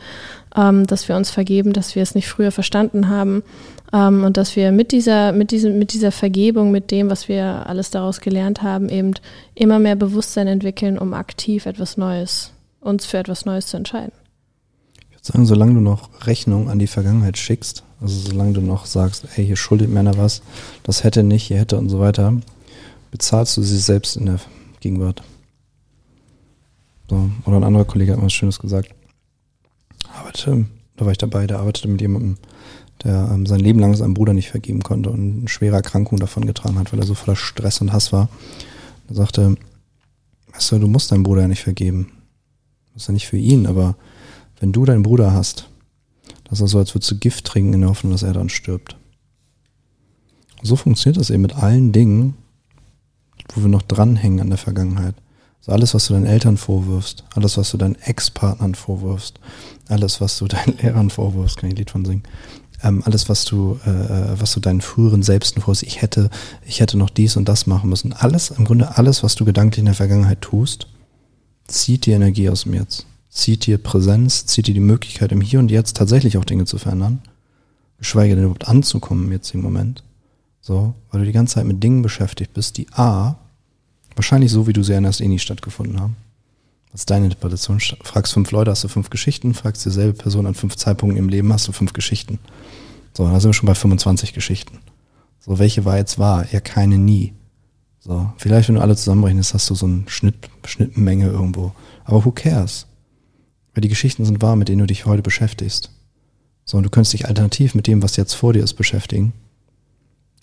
ähm, 0.56 0.84
dass 0.86 1.08
wir 1.08 1.14
uns 1.14 1.30
vergeben, 1.30 1.72
dass 1.72 1.94
wir 1.94 2.02
es 2.02 2.16
nicht 2.16 2.28
früher 2.28 2.50
verstanden 2.50 3.08
haben 3.08 3.44
ähm, 3.92 4.24
und 4.24 4.36
dass 4.36 4.56
wir 4.56 4.72
mit 4.72 4.90
dieser, 4.90 5.30
mit 5.30 5.52
diesem, 5.52 5.78
mit 5.78 5.92
dieser 5.92 6.10
Vergebung, 6.10 6.72
mit 6.72 6.90
dem, 6.90 7.08
was 7.08 7.28
wir 7.28 7.66
alles 7.68 7.90
daraus 7.90 8.20
gelernt 8.20 8.62
haben, 8.62 8.88
eben 8.88 9.14
immer 9.54 9.78
mehr 9.78 9.96
Bewusstsein 9.96 10.48
entwickeln, 10.48 10.98
um 10.98 11.14
aktiv 11.14 11.66
etwas 11.66 11.96
Neues 11.96 12.53
uns 12.84 13.06
für 13.06 13.18
etwas 13.18 13.44
Neues 13.44 13.66
zu 13.66 13.76
entscheiden. 13.76 14.12
Ich 15.10 15.16
würde 15.16 15.24
sagen, 15.24 15.46
solange 15.46 15.74
du 15.74 15.80
noch 15.80 16.26
Rechnung 16.26 16.68
an 16.68 16.78
die 16.78 16.86
Vergangenheit 16.86 17.38
schickst, 17.38 17.84
also 18.00 18.30
solange 18.30 18.52
du 18.52 18.60
noch 18.60 18.86
sagst, 18.86 19.26
ey, 19.36 19.46
hier 19.46 19.56
schuldet 19.56 19.90
mir 19.90 20.00
einer 20.00 20.18
was, 20.18 20.42
das 20.82 21.04
hätte 21.04 21.22
nicht, 21.22 21.44
hier 21.44 21.58
hätte 21.58 21.78
und 21.78 21.88
so 21.88 21.98
weiter, 22.00 22.34
bezahlst 23.10 23.56
du 23.56 23.62
sie 23.62 23.78
selbst 23.78 24.16
in 24.16 24.26
der 24.26 24.40
Gegenwart. 24.80 25.22
So, 27.08 27.30
oder 27.44 27.56
ein 27.56 27.64
anderer 27.64 27.84
Kollege 27.84 28.12
hat 28.12 28.18
mal 28.18 28.26
was 28.26 28.32
Schönes 28.32 28.58
gesagt. 28.58 28.90
Arbeitete, 30.12 30.66
da 30.96 31.04
war 31.04 31.12
ich 31.12 31.18
dabei, 31.18 31.46
der 31.46 31.58
arbeitete 31.58 31.88
mit 31.88 32.00
jemandem, 32.00 32.36
der 33.02 33.30
ähm, 33.32 33.46
sein 33.46 33.60
Leben 33.60 33.80
lang 33.80 33.94
seinem 33.94 34.14
Bruder 34.14 34.32
nicht 34.32 34.50
vergeben 34.50 34.82
konnte 34.82 35.10
und 35.10 35.38
eine 35.38 35.48
schwere 35.48 35.76
Erkrankung 35.76 36.18
davon 36.18 36.46
getragen 36.46 36.78
hat, 36.78 36.92
weil 36.92 37.00
er 37.00 37.06
so 37.06 37.14
voller 37.14 37.36
Stress 37.36 37.80
und 37.80 37.92
Hass 37.92 38.12
war. 38.12 38.28
Er 39.08 39.14
sagte, 39.14 39.56
weißt 40.52 40.72
du, 40.72 40.78
du 40.78 40.88
musst 40.88 41.12
deinem 41.12 41.24
Bruder 41.24 41.42
ja 41.42 41.48
nicht 41.48 41.62
vergeben. 41.62 42.12
Das 42.94 43.02
ist 43.02 43.08
ja 43.08 43.12
nicht 43.12 43.26
für 43.26 43.36
ihn, 43.36 43.66
aber 43.66 43.96
wenn 44.60 44.72
du 44.72 44.84
deinen 44.84 45.02
Bruder 45.02 45.32
hast, 45.32 45.68
das 46.44 46.60
ist 46.60 46.70
so, 46.70 46.78
als 46.78 46.94
würdest 46.94 47.10
du 47.10 47.18
Gift 47.18 47.44
trinken 47.44 47.74
in 47.74 47.80
der 47.80 47.90
Hoffnung, 47.90 48.12
dass 48.12 48.22
er 48.22 48.32
dann 48.32 48.48
stirbt. 48.48 48.96
so 50.62 50.76
funktioniert 50.76 51.20
das 51.20 51.30
eben 51.30 51.42
mit 51.42 51.56
allen 51.56 51.92
Dingen, 51.92 52.34
wo 53.54 53.62
wir 53.62 53.68
noch 53.68 53.82
dranhängen 53.82 54.40
an 54.40 54.48
der 54.48 54.58
Vergangenheit. 54.58 55.16
So 55.60 55.72
alles, 55.72 55.94
was 55.94 56.06
du 56.06 56.12
deinen 56.12 56.26
Eltern 56.26 56.56
vorwirfst, 56.56 57.24
alles, 57.34 57.56
was 57.56 57.70
du 57.70 57.78
deinen 57.78 57.96
Ex-Partnern 57.96 58.74
vorwirfst, 58.74 59.40
alles, 59.88 60.20
was 60.20 60.38
du 60.38 60.46
deinen 60.48 60.78
Lehrern 60.78 61.10
vorwirfst, 61.10 61.56
kann 61.56 61.68
ich 61.68 61.74
ein 61.74 61.78
Lied 61.78 61.90
von 61.90 62.04
singen, 62.04 62.22
ähm, 62.82 63.02
alles, 63.04 63.28
was 63.28 63.44
du, 63.44 63.78
äh, 63.86 63.90
äh, 63.90 64.40
was 64.40 64.52
du 64.52 64.60
deinen 64.60 64.82
früheren 64.82 65.22
Selbsten 65.22 65.62
vorwirfst, 65.62 65.82
ich 65.82 66.02
hätte, 66.02 66.30
ich 66.64 66.80
hätte 66.80 66.98
noch 66.98 67.10
dies 67.10 67.36
und 67.36 67.48
das 67.48 67.66
machen 67.66 67.90
müssen. 67.90 68.12
Alles, 68.12 68.50
im 68.50 68.64
Grunde 68.64 68.96
alles, 68.96 69.22
was 69.22 69.34
du 69.34 69.44
gedanklich 69.44 69.80
in 69.80 69.86
der 69.86 69.94
Vergangenheit 69.94 70.42
tust, 70.42 70.86
zieht 71.66 72.06
dir 72.06 72.16
Energie 72.16 72.48
aus 72.48 72.62
dem 72.64 72.74
Jetzt, 72.74 73.06
zieht 73.30 73.66
dir 73.66 73.78
Präsenz, 73.78 74.46
zieht 74.46 74.66
dir 74.66 74.74
die 74.74 74.80
Möglichkeit, 74.80 75.32
im 75.32 75.40
Hier 75.40 75.58
und 75.58 75.70
Jetzt 75.70 75.96
tatsächlich 75.96 76.38
auch 76.38 76.44
Dinge 76.44 76.64
zu 76.64 76.78
verändern, 76.78 77.22
geschweige 77.98 78.34
denn 78.34 78.44
überhaupt 78.44 78.68
anzukommen 78.68 79.26
im 79.26 79.32
jetzigen 79.32 79.62
Moment. 79.62 80.02
So, 80.60 80.94
weil 81.10 81.20
du 81.20 81.26
die 81.26 81.32
ganze 81.32 81.56
Zeit 81.56 81.66
mit 81.66 81.82
Dingen 81.82 82.02
beschäftigt 82.02 82.54
bist, 82.54 82.78
die 82.78 82.86
A, 82.92 83.36
wahrscheinlich 84.16 84.50
so, 84.50 84.66
wie 84.66 84.72
du 84.72 84.82
sie 84.82 84.92
erinnerst, 84.92 85.20
eh 85.20 85.28
nie 85.28 85.38
stattgefunden 85.38 86.00
haben. 86.00 86.16
Was 86.92 87.02
ist 87.02 87.10
deine 87.10 87.26
Interpretation? 87.26 87.80
Fragst 88.02 88.32
fünf 88.32 88.50
Leute, 88.50 88.70
hast 88.70 88.84
du 88.84 88.88
fünf 88.88 89.10
Geschichten, 89.10 89.52
fragst 89.52 89.84
dieselbe 89.84 90.16
Person 90.16 90.46
an 90.46 90.54
fünf 90.54 90.76
Zeitpunkten 90.76 91.18
im 91.18 91.28
Leben, 91.28 91.52
hast 91.52 91.66
du 91.66 91.72
fünf 91.72 91.92
Geschichten. 91.92 92.38
So, 93.16 93.28
da 93.28 93.40
sind 93.40 93.50
wir 93.50 93.54
schon 93.54 93.66
bei 93.66 93.74
25 93.74 94.32
Geschichten. 94.32 94.78
So, 95.40 95.58
welche 95.58 95.84
war 95.84 95.98
jetzt 95.98 96.18
wahr? 96.18 96.46
Ja, 96.52 96.60
keine 96.60 96.98
nie. 96.98 97.34
So, 98.04 98.30
vielleicht, 98.36 98.68
wenn 98.68 98.74
du 98.74 98.82
alle 98.82 98.96
zusammenrechnest, 98.96 99.54
hast 99.54 99.70
du 99.70 99.74
so 99.74 99.86
eine 99.86 100.02
Schnitt, 100.08 100.34
Schnittmenge 100.66 101.26
irgendwo. 101.26 101.72
Aber 102.04 102.24
who 102.24 102.32
cares? 102.32 102.86
Weil 103.72 103.80
die 103.80 103.88
Geschichten 103.88 104.26
sind 104.26 104.42
wahr, 104.42 104.56
mit 104.56 104.68
denen 104.68 104.80
du 104.80 104.86
dich 104.86 105.06
heute 105.06 105.22
beschäftigst. 105.22 105.90
So, 106.66 106.76
und 106.76 106.82
du 106.82 106.90
könntest 106.90 107.14
dich 107.14 107.26
alternativ 107.26 107.74
mit 107.74 107.86
dem, 107.86 108.02
was 108.02 108.16
jetzt 108.16 108.34
vor 108.34 108.52
dir 108.52 108.62
ist, 108.62 108.74
beschäftigen 108.74 109.32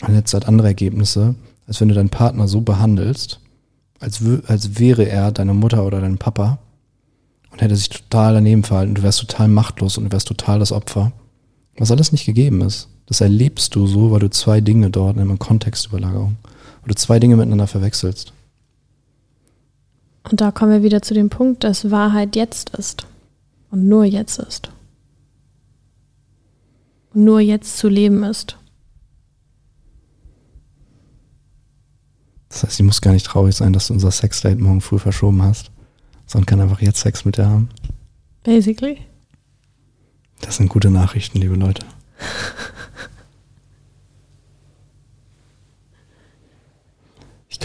und 0.06 0.14
jetzt 0.14 0.34
hat 0.34 0.48
andere 0.48 0.68
Ergebnisse, 0.68 1.34
als 1.66 1.80
wenn 1.80 1.88
du 1.88 1.94
deinen 1.94 2.10
Partner 2.10 2.48
so 2.48 2.60
behandelst, 2.60 3.40
als, 4.00 4.20
als 4.46 4.78
wäre 4.78 5.04
er 5.04 5.30
deine 5.30 5.54
Mutter 5.54 5.86
oder 5.86 6.00
dein 6.00 6.18
Papa 6.18 6.58
und 7.50 7.62
hätte 7.62 7.76
sich 7.76 7.88
total 7.88 8.34
daneben 8.34 8.64
verhalten. 8.64 8.94
Du 8.94 9.02
wärst 9.02 9.20
total 9.20 9.48
machtlos 9.48 9.96
und 9.96 10.04
du 10.04 10.12
wärst 10.12 10.26
total 10.26 10.58
das 10.58 10.72
Opfer. 10.72 11.12
Was 11.78 11.90
alles 11.90 12.12
nicht 12.12 12.26
gegeben 12.26 12.60
ist. 12.62 12.88
Das 13.06 13.20
erlebst 13.20 13.74
du 13.74 13.86
so, 13.86 14.10
weil 14.10 14.20
du 14.20 14.30
zwei 14.30 14.60
Dinge 14.60 14.90
dort 14.90 15.16
in 15.16 15.22
einem 15.22 15.38
Kontextüberlagerung, 15.38 16.36
weil 16.82 16.88
du 16.88 16.94
zwei 16.94 17.18
Dinge 17.18 17.36
miteinander 17.36 17.66
verwechselst. 17.66 18.32
Und 20.30 20.40
da 20.40 20.50
kommen 20.50 20.72
wir 20.72 20.82
wieder 20.82 21.02
zu 21.02 21.14
dem 21.14 21.30
Punkt, 21.30 21.64
dass 21.64 21.90
Wahrheit 21.90 22.36
jetzt 22.36 22.70
ist 22.70 23.06
und 23.70 23.88
nur 23.88 24.04
jetzt 24.04 24.38
ist. 24.38 24.70
Und 27.12 27.24
nur 27.24 27.40
jetzt 27.40 27.78
zu 27.78 27.88
leben 27.88 28.22
ist. 28.22 28.56
Das 32.48 32.64
heißt, 32.64 32.76
sie 32.76 32.82
muss 32.82 33.00
gar 33.00 33.12
nicht 33.12 33.26
traurig 33.26 33.54
sein, 33.54 33.72
dass 33.72 33.86
du 33.88 33.94
unser 33.94 34.10
Sexdate 34.10 34.60
morgen 34.60 34.80
früh 34.82 34.98
verschoben 34.98 35.42
hast, 35.42 35.70
sondern 36.26 36.46
kann 36.46 36.60
einfach 36.60 36.82
jetzt 36.82 37.00
Sex 37.00 37.24
mit 37.24 37.38
dir 37.38 37.46
haben. 37.46 37.70
Basically. 38.42 38.98
Das 40.40 40.56
sind 40.56 40.68
gute 40.68 40.90
Nachrichten, 40.90 41.38
liebe 41.38 41.54
Leute. 41.54 41.86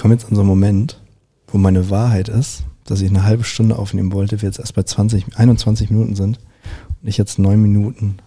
komme 0.01 0.13
jetzt 0.13 0.25
an 0.25 0.35
so 0.35 0.41
einen 0.41 0.49
Moment, 0.49 1.01
wo 1.47 1.57
meine 1.57 1.89
Wahrheit 1.89 2.29
ist, 2.29 2.63
dass 2.85 3.01
ich 3.01 3.09
eine 3.09 3.23
halbe 3.23 3.43
Stunde 3.43 3.77
aufnehmen 3.77 4.13
wollte, 4.13 4.41
wir 4.41 4.47
jetzt 4.47 4.59
erst 4.59 4.73
bei 4.73 4.83
20, 4.83 5.37
21 5.37 5.89
Minuten 5.89 6.15
sind 6.15 6.39
und 7.01 7.07
ich 7.07 7.17
jetzt 7.17 7.39
neun 7.39 7.61
Minuten 7.61 8.17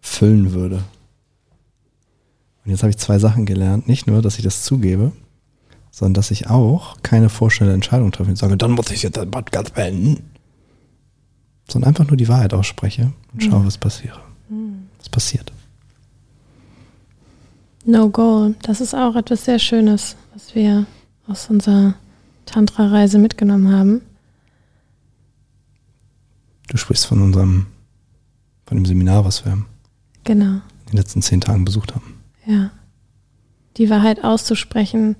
füllen 0.00 0.52
würde. 0.52 0.84
Und 2.64 2.70
jetzt 2.70 2.82
habe 2.82 2.90
ich 2.90 2.98
zwei 2.98 3.18
Sachen 3.18 3.46
gelernt. 3.46 3.88
Nicht 3.88 4.06
nur, 4.06 4.22
dass 4.22 4.38
ich 4.38 4.44
das 4.44 4.62
zugebe, 4.62 5.12
sondern 5.90 6.14
dass 6.14 6.30
ich 6.30 6.48
auch 6.48 6.96
keine 7.02 7.28
vorstellende 7.28 7.74
Entscheidung 7.74 8.10
treffe 8.10 8.30
und 8.30 8.36
sage, 8.36 8.56
dann 8.56 8.72
muss 8.72 8.90
ich 8.90 9.02
jetzt 9.02 9.16
den 9.16 9.30
Podcast 9.30 9.74
beenden. 9.74 10.30
Sondern 11.68 11.88
einfach 11.90 12.06
nur 12.08 12.16
die 12.16 12.28
Wahrheit 12.28 12.52
ausspreche 12.52 13.12
und 13.32 13.42
schaue, 13.42 13.60
mhm. 13.60 13.66
was 13.66 13.78
passiert. 13.78 14.18
Mhm. 14.48 14.88
Was 14.98 15.08
passiert. 15.08 15.52
No 17.84 18.08
Goal, 18.08 18.54
das 18.62 18.80
ist 18.80 18.94
auch 18.94 19.14
etwas 19.14 19.44
sehr 19.44 19.58
Schönes, 19.58 20.16
was 20.32 20.54
wir 20.54 20.86
aus 21.26 21.50
unserer 21.50 21.94
Tantra-Reise 22.46 23.18
mitgenommen 23.18 23.70
haben. 23.72 24.00
Du 26.68 26.78
sprichst 26.78 27.06
von 27.06 27.20
unserem, 27.20 27.66
von 28.66 28.78
dem 28.78 28.86
Seminar, 28.86 29.24
was 29.24 29.44
wir 29.44 29.58
genau. 30.24 30.54
in 30.54 30.92
den 30.92 30.96
letzten 30.96 31.20
zehn 31.20 31.42
Tagen 31.42 31.64
besucht 31.64 31.94
haben. 31.94 32.20
Ja. 32.46 32.70
Die 33.76 33.90
Wahrheit 33.90 34.24
auszusprechen, 34.24 35.16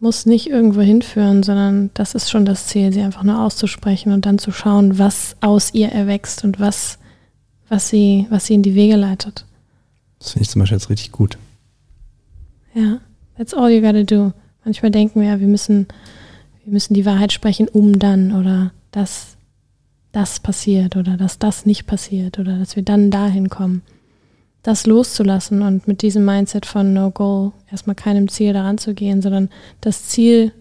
muss 0.00 0.26
nicht 0.26 0.48
irgendwo 0.48 0.80
hinführen, 0.80 1.42
sondern 1.42 1.90
das 1.94 2.14
ist 2.14 2.30
schon 2.30 2.44
das 2.44 2.66
Ziel, 2.66 2.92
sie 2.92 3.00
einfach 3.00 3.22
nur 3.22 3.40
auszusprechen 3.40 4.12
und 4.12 4.26
dann 4.26 4.38
zu 4.38 4.52
schauen, 4.52 4.98
was 4.98 5.36
aus 5.40 5.72
ihr 5.74 5.88
erwächst 5.88 6.44
und 6.44 6.60
was, 6.60 6.98
was, 7.68 7.88
sie, 7.88 8.26
was 8.30 8.46
sie 8.46 8.54
in 8.54 8.62
die 8.62 8.74
Wege 8.74 8.96
leitet. 8.96 9.44
Das 10.18 10.30
finde 10.30 10.42
ich 10.44 10.50
zum 10.50 10.60
Beispiel 10.60 10.78
jetzt 10.78 10.90
richtig 10.90 11.12
gut. 11.12 11.38
Ja, 12.76 13.00
that's 13.36 13.54
all 13.54 13.70
you 13.70 13.80
gotta 13.80 14.02
do. 14.02 14.32
Manchmal 14.64 14.90
denken 14.90 15.20
wir 15.20 15.28
ja, 15.28 15.40
wir 15.40 15.48
müssen, 15.48 15.88
wir 16.64 16.72
müssen 16.72 16.94
die 16.94 17.06
Wahrheit 17.06 17.32
sprechen, 17.32 17.68
um 17.68 17.98
dann 17.98 18.32
oder 18.32 18.72
dass 18.90 19.36
das 20.12 20.40
passiert 20.40 20.96
oder 20.96 21.16
dass 21.16 21.38
das 21.38 21.66
nicht 21.66 21.86
passiert 21.86 22.38
oder 22.38 22.58
dass 22.58 22.76
wir 22.76 22.82
dann 22.82 23.10
dahin 23.10 23.48
kommen 23.48 23.82
das 24.66 24.84
loszulassen 24.86 25.62
und 25.62 25.86
mit 25.86 26.02
diesem 26.02 26.24
Mindset 26.24 26.66
von 26.66 26.92
No 26.92 27.12
Goal 27.12 27.52
erstmal 27.70 27.94
keinem 27.94 28.28
Ziel 28.28 28.52
daran 28.52 28.78
zu 28.78 28.94
gehen, 28.94 29.22
sondern 29.22 29.48
das 29.80 30.08
Ziel 30.08 30.52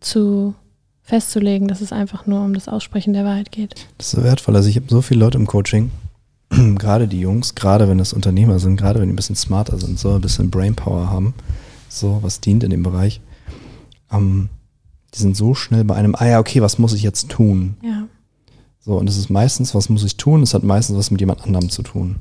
zu 0.00 0.54
festzulegen, 1.02 1.68
dass 1.68 1.80
es 1.80 1.92
einfach 1.92 2.26
nur 2.26 2.44
um 2.44 2.54
das 2.54 2.68
Aussprechen 2.68 3.12
der 3.12 3.24
Wahrheit 3.24 3.52
geht. 3.52 3.74
Das 3.96 4.08
ist 4.08 4.12
so 4.12 4.24
wertvoll. 4.24 4.56
Also 4.56 4.68
ich 4.68 4.76
habe 4.76 4.86
so 4.88 5.02
viele 5.02 5.20
Leute 5.20 5.38
im 5.38 5.46
Coaching, 5.46 5.92
gerade 6.78 7.08
die 7.08 7.20
Jungs, 7.20 7.54
gerade 7.54 7.88
wenn 7.88 7.98
das 7.98 8.12
Unternehmer 8.12 8.58
sind, 8.58 8.76
gerade 8.76 9.00
wenn 9.00 9.08
die 9.08 9.12
ein 9.12 9.16
bisschen 9.16 9.36
smarter 9.36 9.78
sind, 9.78 9.98
so 9.98 10.14
ein 10.14 10.20
bisschen 10.20 10.50
Brainpower 10.50 11.10
haben, 11.10 11.34
so 11.88 12.18
was 12.22 12.40
dient 12.40 12.64
in 12.64 12.70
dem 12.70 12.82
Bereich, 12.82 13.20
ähm, 14.12 14.48
die 15.14 15.20
sind 15.20 15.36
so 15.36 15.54
schnell 15.54 15.84
bei 15.84 15.94
einem, 15.94 16.14
ah 16.16 16.26
ja, 16.26 16.40
okay, 16.40 16.60
was 16.60 16.78
muss 16.78 16.92
ich 16.92 17.02
jetzt 17.02 17.28
tun? 17.28 17.76
Ja. 17.82 18.08
So, 18.80 18.98
und 18.98 19.08
es 19.08 19.16
ist 19.16 19.30
meistens, 19.30 19.74
was 19.74 19.88
muss 19.88 20.04
ich 20.04 20.16
tun? 20.16 20.42
Es 20.42 20.52
hat 20.52 20.62
meistens 20.62 20.98
was 20.98 21.10
mit 21.10 21.20
jemand 21.20 21.42
anderem 21.42 21.70
zu 21.70 21.82
tun. 21.82 22.16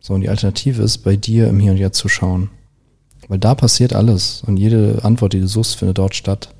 So, 0.00 0.14
und 0.14 0.22
die 0.22 0.28
Alternative 0.28 0.82
ist, 0.82 0.98
bei 0.98 1.16
dir 1.16 1.48
im 1.48 1.60
Hier 1.60 1.72
und 1.72 1.78
Jetzt 1.78 1.98
zu 1.98 2.08
schauen. 2.08 2.50
Weil 3.28 3.38
da 3.38 3.54
passiert 3.54 3.92
alles 3.92 4.42
und 4.46 4.56
jede 4.56 5.00
Antwort, 5.02 5.32
die 5.32 5.40
du 5.40 5.48
suchst, 5.48 5.76
findet 5.76 5.98
dort 5.98 6.14
statt. 6.14 6.54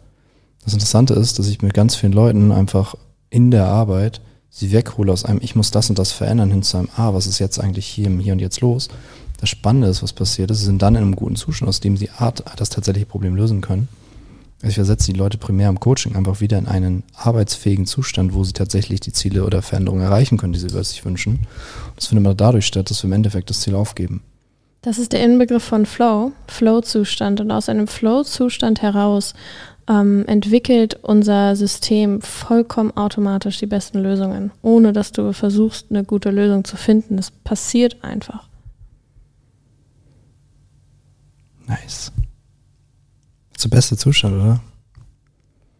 Das 0.65 0.75
Interessante 0.75 1.15
ist, 1.15 1.39
dass 1.39 1.49
ich 1.49 1.63
mit 1.63 1.75
ganz 1.75 1.95
vielen 1.95 2.13
Leuten 2.13 2.51
einfach 2.51 2.97
in 3.31 3.51
der 3.51 3.67
Arbeit 3.67 4.21
sie 4.57 4.73
weghole 4.73 5.13
aus 5.13 5.25
einem, 5.27 5.41
ich 5.43 5.55
muss 5.55 5.71
das 5.71 5.91
und 5.91 5.99
das 5.99 6.13
verändern, 6.13 6.51
hin 6.51 6.63
zu 6.63 6.79
einem, 6.79 6.89
ah, 6.97 7.13
was 7.13 7.27
ist 7.27 7.39
jetzt 7.39 7.61
eigentlich 7.61 7.87
hier 7.87 8.09
Hier 8.09 8.33
und 8.33 8.39
Jetzt 8.39 8.63
los? 8.63 8.89
Das 9.39 9.51
Spannende 9.51 9.89
ist, 9.89 10.03
was 10.03 10.15
passiert 10.15 10.51
ist, 10.51 10.61
sie 10.61 10.65
sind 10.65 10.81
dann 10.81 10.95
in 10.95 11.03
einem 11.03 11.17
guten 11.17 11.37
Zustand, 11.37 11.69
aus 11.69 11.81
dem 11.81 11.99
sie 11.99 12.09
Art 12.11 12.43
das 12.57 12.71
tatsächliche 12.71 13.05
Problem 13.05 13.37
lösen 13.37 13.61
können. 13.61 13.89
Also 14.63 14.69
ich 14.69 14.75
versetze 14.77 15.13
die 15.13 15.19
Leute 15.19 15.37
primär 15.37 15.69
im 15.69 15.79
Coaching 15.79 16.17
einfach 16.17 16.41
wieder 16.41 16.57
in 16.57 16.67
einen 16.67 17.03
arbeitsfähigen 17.15 17.85
Zustand, 17.85 18.33
wo 18.33 18.45
sie 18.45 18.55
tatsächlich 18.55 19.01
die 19.01 19.13
Ziele 19.13 19.45
oder 19.45 19.61
Veränderungen 19.61 20.03
erreichen 20.03 20.39
können, 20.39 20.55
die 20.55 20.59
sie 20.59 20.71
sich 20.71 21.05
wünschen. 21.05 21.41
Das 21.95 22.07
findet 22.07 22.25
immer 22.25 22.35
dadurch 22.35 22.67
statt, 22.67 22.89
dass 22.89 23.03
wir 23.03 23.09
im 23.09 23.13
Endeffekt 23.13 23.51
das 23.51 23.61
Ziel 23.61 23.75
aufgeben. 23.75 24.23
Das 24.81 24.97
ist 24.97 25.13
der 25.13 25.23
Inbegriff 25.23 25.65
von 25.65 25.85
Flow, 25.85 26.33
Flow-Zustand. 26.47 27.41
Und 27.41 27.51
aus 27.51 27.69
einem 27.69 27.89
Flow-Zustand 27.89 28.81
heraus 28.81 29.35
ähm, 29.89 30.25
entwickelt 30.27 30.99
unser 31.03 31.55
System 31.57 32.21
vollkommen 32.21 32.97
automatisch 32.97 33.59
die 33.59 33.67
besten 33.67 33.99
Lösungen, 34.01 34.51
ohne 34.63 34.93
dass 34.93 35.13
du 35.13 35.33
versuchst, 35.33 35.87
eine 35.91 36.05
gute 36.05 36.31
Lösung 36.31 36.65
zu 36.65 36.77
finden. 36.77 37.17
Das 37.17 37.31
passiert 37.31 38.03
einfach. 38.03 38.49
Nice. 41.67 42.13
Das 43.53 43.59
ist 43.59 43.65
der 43.65 43.77
beste 43.77 43.97
Zustand, 43.97 44.35
oder? 44.35 44.61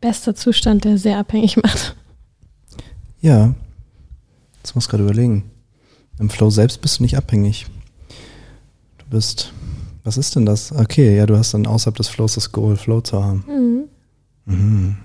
Bester 0.01 0.35
Zustand, 0.35 0.85
der 0.85 0.99
sehr 0.99 1.19
abhängig 1.19 1.57
macht. 1.57 1.97
Ja. 3.21 3.55
Jetzt 4.59 4.75
muss 4.75 4.89
gerade 4.89 5.05
überlegen. 5.05 5.51
Im 6.19 6.31
Flow 6.31 6.51
selbst 6.51 6.81
bist 6.81 6.99
du 6.99 7.03
nicht 7.03 7.17
abhängig. 7.17 7.67
Du 8.99 9.05
bist. 9.11 9.53
Was 10.05 10.17
ist 10.17 10.37
denn 10.37 10.47
das? 10.47 10.73
Okay, 10.73 11.17
ja, 11.17 11.27
du 11.27 11.37
hast 11.37 11.53
dann 11.53 11.67
außerhalb 11.67 11.97
des 11.97 12.09
Flows 12.09 12.35
das 12.35 12.53
Goal, 12.53 12.77
Flow 12.77 13.01
zu 13.01 13.23
haben. 13.23 13.45
Mhm. 13.49 13.76
Mhm. 14.47 14.97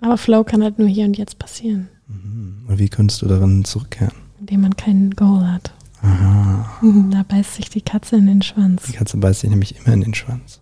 Aber 0.00 0.18
Flow 0.18 0.42
kann 0.42 0.62
halt 0.62 0.78
nur 0.78 0.88
hier 0.88 1.04
und 1.04 1.16
jetzt 1.16 1.38
passieren. 1.38 1.88
Mhm. 2.08 2.64
Und 2.66 2.78
wie 2.78 2.88
könntest 2.88 3.22
du 3.22 3.26
darin 3.26 3.64
zurückkehren? 3.64 4.14
Indem 4.40 4.62
man 4.62 4.76
keinen 4.76 5.12
Goal 5.12 5.46
hat. 5.46 5.72
Aha. 6.02 6.80
Da 7.10 7.22
beißt 7.22 7.54
sich 7.54 7.70
die 7.70 7.80
Katze 7.80 8.16
in 8.16 8.26
den 8.26 8.42
Schwanz. 8.42 8.82
Die 8.86 8.92
Katze 8.92 9.16
beißt 9.16 9.40
sich 9.40 9.50
nämlich 9.50 9.76
immer 9.76 9.94
in 9.94 10.00
den 10.00 10.14
Schwanz. 10.14 10.60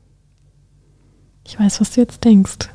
Ich 1.46 1.58
weiß, 1.58 1.80
was 1.80 1.92
du 1.92 2.02
jetzt 2.02 2.22
denkst. 2.22 2.68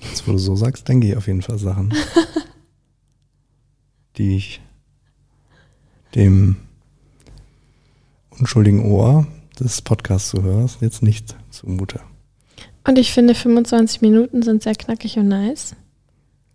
Jetzt, 0.00 0.26
wo 0.26 0.32
du 0.32 0.38
so 0.38 0.56
sagst, 0.56 0.88
denke 0.88 1.08
ich 1.08 1.16
auf 1.16 1.26
jeden 1.26 1.42
Fall 1.42 1.58
Sachen, 1.58 1.92
die 4.16 4.36
ich 4.36 4.62
dem 6.14 6.56
unschuldigen 8.30 8.84
Ohr 8.84 9.26
des 9.60 9.82
Podcasts-Zuhörers 9.82 10.78
jetzt 10.80 11.02
nicht 11.02 11.36
zumute. 11.56 12.00
Und 12.86 12.98
ich 12.98 13.12
finde, 13.12 13.34
25 13.34 14.00
Minuten 14.00 14.42
sind 14.42 14.62
sehr 14.62 14.74
knackig 14.74 15.18
und 15.18 15.28
nice. 15.28 15.74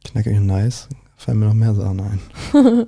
Knackig 0.06 0.38
und 0.38 0.46
nice. 0.46 0.88
Fallen 1.18 1.40
mir 1.40 1.48
noch 1.48 1.54
mehr 1.54 1.76
Sachen 1.76 2.00
ein. 2.00 2.20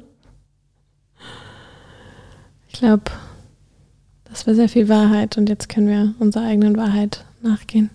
ich 2.67 2.73
glaube, 2.73 3.11
das 4.23 4.47
war 4.47 4.55
sehr 4.55 4.69
viel 4.69 4.89
Wahrheit 4.89 5.37
und 5.37 5.49
jetzt 5.49 5.69
können 5.69 5.87
wir 5.87 6.15
unserer 6.19 6.45
eigenen 6.45 6.77
Wahrheit 6.77 7.25
nachgehen. 7.41 7.89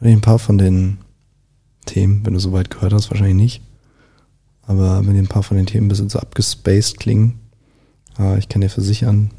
Ein 0.00 0.20
paar 0.20 0.38
von 0.38 0.58
den 0.58 0.98
Themen, 1.86 2.24
wenn 2.24 2.34
du 2.34 2.40
so 2.40 2.52
weit 2.52 2.70
gehört 2.70 2.92
hast, 2.92 3.10
wahrscheinlich 3.10 3.36
nicht. 3.36 3.62
Aber 4.62 5.04
wenn 5.04 5.14
dir 5.14 5.22
ein 5.22 5.28
paar 5.28 5.42
von 5.42 5.56
den 5.56 5.66
Themen 5.66 5.86
ein 5.86 5.88
bisschen 5.88 6.08
so 6.08 6.20
abgespaced 6.20 7.00
klingen, 7.00 7.40
äh, 8.18 8.38
ich 8.38 8.48
kann 8.48 8.60
dir 8.60 8.70
versichern, 8.70 9.30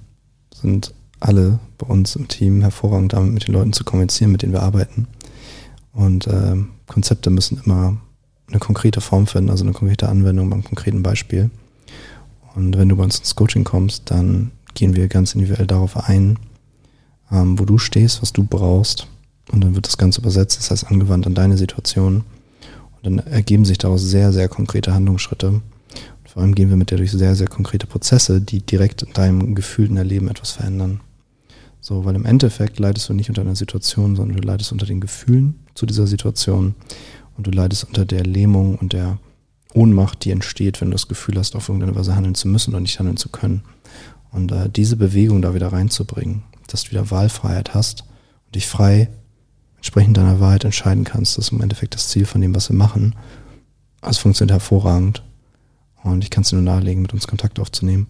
sind 0.54 0.94
alle 1.22 1.60
bei 1.78 1.88
uns 1.88 2.16
im 2.16 2.28
Team 2.28 2.62
hervorragend 2.62 3.14
damit, 3.14 3.34
mit 3.34 3.48
den 3.48 3.54
Leuten 3.54 3.74
zu 3.74 3.84
kommunizieren, 3.84 4.32
mit 4.32 4.42
denen 4.42 4.54
wir 4.54 4.64
arbeiten. 4.64 5.08
Und 5.94 6.28
äh, 6.28 6.58
Konzepte 6.88 7.30
müssen 7.30 7.62
immer 7.64 7.98
eine 8.48 8.60
konkrete 8.60 9.02
Form 9.02 9.28
finden, 9.28 9.50
also 9.50 9.64
eine 9.64 9.74
konkrete 9.74 10.10
Anwendung 10.10 10.50
beim 10.50 10.64
konkreten 10.64 11.04
Beispiel. 11.04 11.50
Und 12.56 12.78
wenn 12.78 12.90
du 12.90 12.98
bei 12.98 13.04
uns 13.04 13.20
ins 13.20 13.36
Coaching 13.36 13.64
kommst, 13.64 14.12
dann 14.12 14.52
gehen 14.74 14.96
wir 14.96 15.08
ganz 15.08 15.34
individuell 15.34 15.68
darauf 15.68 16.10
ein, 16.10 16.38
ähm, 17.32 17.58
wo 17.60 17.66
du 17.66 17.78
stehst, 17.78 18.22
was 18.22 18.34
du 18.34 18.44
brauchst. 18.44 19.08
Und 19.52 19.64
dann 19.64 19.76
wird 19.76 19.88
das 19.88 19.98
Ganze 19.98 20.22
übersetzt, 20.22 20.58
das 20.58 20.72
heißt 20.72 20.88
angewandt 20.88 21.28
an 21.28 21.34
deine 21.36 21.58
Situation. 21.58 22.24
Und 23.02 23.04
dann 23.04 23.20
ergeben 23.20 23.66
sich 23.66 23.78
daraus 23.78 24.02
sehr, 24.02 24.32
sehr 24.34 24.48
konkrete 24.48 24.94
Handlungsschritte. 24.94 25.48
Und 25.50 25.64
vor 26.26 26.42
allem 26.42 26.56
gehen 26.56 26.70
wir 26.70 26.78
mit 26.78 26.92
dir 26.92 26.98
durch 26.98 27.12
sehr, 27.12 27.36
sehr 27.36 27.48
konkrete 27.48 27.88
Prozesse, 27.88 28.42
die 28.42 28.62
direkt 28.62 29.04
in 29.04 29.14
deinem 29.14 29.56
gefühlten 29.56 29.98
Erleben 29.98 30.30
etwas 30.30 30.52
verändern. 30.52 31.02
So, 31.84 32.06
weil 32.06 32.16
im 32.16 32.26
Endeffekt 32.26 32.78
leidest 32.78 33.10
du 33.10 33.14
nicht 33.14 33.30
unter 33.30 33.42
einer 33.42 33.56
Situation, 33.56 34.16
sondern 34.16 34.38
du 34.38 34.48
leidest 34.48 34.72
unter 34.72 34.86
den 34.86 35.02
Gefühlen 35.02 35.60
zu 35.74 35.88
dieser 35.88 36.06
Situation 36.06 36.76
und 37.36 37.48
du 37.48 37.52
leidest 37.52 37.86
unter 37.86 38.06
der 38.06 38.24
Lähmung 38.24 38.76
und 38.76 38.94
der 38.94 39.18
Ohnmacht, 39.74 40.24
die 40.24 40.32
entsteht, 40.32 40.80
wenn 40.80 40.90
du 40.90 40.96
das 40.96 41.08
Gefühl 41.08 41.40
hast, 41.40 41.56
auf 41.56 41.70
irgendeine 41.70 41.96
Weise 41.96 42.16
handeln 42.16 42.36
zu 42.36 42.48
müssen 42.48 42.72
oder 42.72 42.82
nicht 42.82 43.00
handeln 43.00 43.18
zu 43.18 43.30
können. 43.30 43.64
Und 44.32 44.52
äh, 44.52 44.70
diese 44.70 44.96
Bewegung 44.96 45.42
da 45.42 45.56
wieder 45.56 45.74
reinzubringen, 45.74 46.44
dass 46.68 46.84
du 46.84 46.92
wieder 46.92 47.10
Wahlfreiheit 47.10 47.74
hast 47.74 48.04
und 48.46 48.56
dich 48.56 48.68
frei 48.68 49.10
entsprechend 49.78 50.18
deiner 50.18 50.40
Wahrheit 50.40 50.64
entscheiden 50.64 51.04
kannst, 51.04 51.38
das 51.38 51.46
ist 51.46 51.52
im 51.52 51.62
Endeffekt 51.62 51.96
das 51.96 52.10
Ziel 52.10 52.26
von 52.26 52.42
dem, 52.42 52.54
was 52.54 52.70
wir 52.70 52.76
machen. 52.76 53.16
Es 54.02 54.20
funktioniert 54.20 54.52
hervorragend. 54.52 55.24
Und 56.04 56.24
ich 56.24 56.30
kann 56.30 56.44
es 56.44 56.50
dir 56.50 56.58
nur 56.58 56.66
nahelegen, 56.66 57.02
mit 57.02 57.14
uns 57.14 57.28
Kontakt 57.28 57.60
aufzunehmen. 57.60 58.08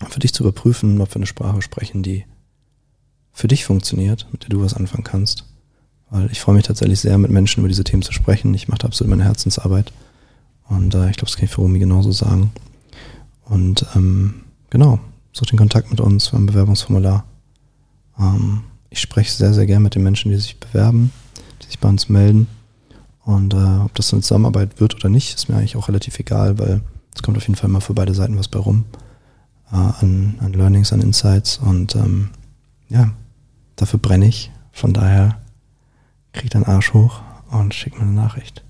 Und 0.00 0.12
für 0.12 0.18
dich 0.18 0.34
zu 0.34 0.42
überprüfen, 0.42 1.00
ob 1.00 1.10
wir 1.10 1.16
eine 1.16 1.26
Sprache 1.26 1.62
sprechen, 1.62 2.02
die 2.02 2.24
für 3.32 3.48
dich 3.48 3.64
funktioniert, 3.64 4.26
mit 4.32 4.42
der 4.42 4.50
du 4.50 4.62
was 4.62 4.74
anfangen 4.74 5.04
kannst. 5.04 5.44
Weil 6.10 6.30
ich 6.30 6.40
freue 6.40 6.56
mich 6.56 6.64
tatsächlich 6.64 7.00
sehr, 7.00 7.18
mit 7.18 7.30
Menschen 7.30 7.60
über 7.60 7.68
diese 7.68 7.84
Themen 7.84 8.02
zu 8.02 8.12
sprechen. 8.12 8.52
Ich 8.54 8.68
mache 8.68 8.80
da 8.80 8.88
absolut 8.88 9.10
meine 9.10 9.24
Herzensarbeit. 9.24 9.92
Und 10.68 10.94
äh, 10.94 11.10
ich 11.10 11.16
glaube, 11.16 11.30
das 11.30 11.36
kann 11.36 11.44
ich 11.44 11.50
für 11.50 11.60
Romy 11.60 11.78
genauso 11.78 12.12
sagen. 12.12 12.52
Und 13.44 13.86
ähm, 13.94 14.42
genau, 14.70 15.00
such 15.32 15.46
den 15.46 15.58
Kontakt 15.58 15.90
mit 15.90 16.00
uns, 16.00 16.32
ein 16.32 16.46
Bewerbungsformular. 16.46 17.24
Ähm, 18.18 18.62
ich 18.90 19.00
spreche 19.00 19.32
sehr, 19.32 19.54
sehr 19.54 19.66
gern 19.66 19.82
mit 19.82 19.94
den 19.94 20.02
Menschen, 20.02 20.30
die 20.30 20.36
sich 20.36 20.58
bewerben, 20.58 21.12
die 21.62 21.66
sich 21.66 21.78
bei 21.78 21.88
uns 21.88 22.08
melden. 22.08 22.48
Und 23.24 23.54
äh, 23.54 23.84
ob 23.84 23.94
das 23.94 24.12
eine 24.12 24.22
Zusammenarbeit 24.22 24.80
wird 24.80 24.96
oder 24.96 25.08
nicht, 25.08 25.34
ist 25.34 25.48
mir 25.48 25.56
eigentlich 25.56 25.76
auch 25.76 25.88
relativ 25.88 26.18
egal, 26.18 26.58
weil 26.58 26.80
es 27.14 27.22
kommt 27.22 27.36
auf 27.36 27.44
jeden 27.44 27.56
Fall 27.56 27.70
mal 27.70 27.80
für 27.80 27.94
beide 27.94 28.14
Seiten 28.14 28.38
was 28.38 28.48
bei 28.48 28.58
rum. 28.58 28.84
Äh, 29.72 29.76
an, 29.76 30.34
an 30.40 30.52
Learnings, 30.52 30.92
an 30.92 31.00
Insights. 31.00 31.58
Und 31.58 31.94
ähm, 31.94 32.30
ja, 32.88 33.12
dafür 33.80 33.98
brenne 33.98 34.26
ich. 34.26 34.50
Von 34.72 34.92
daher 34.92 35.38
krieg 36.32 36.50
deinen 36.50 36.64
Arsch 36.64 36.94
hoch 36.94 37.20
und 37.50 37.74
schick 37.74 37.94
mir 37.94 38.02
eine 38.02 38.12
Nachricht. 38.12 38.62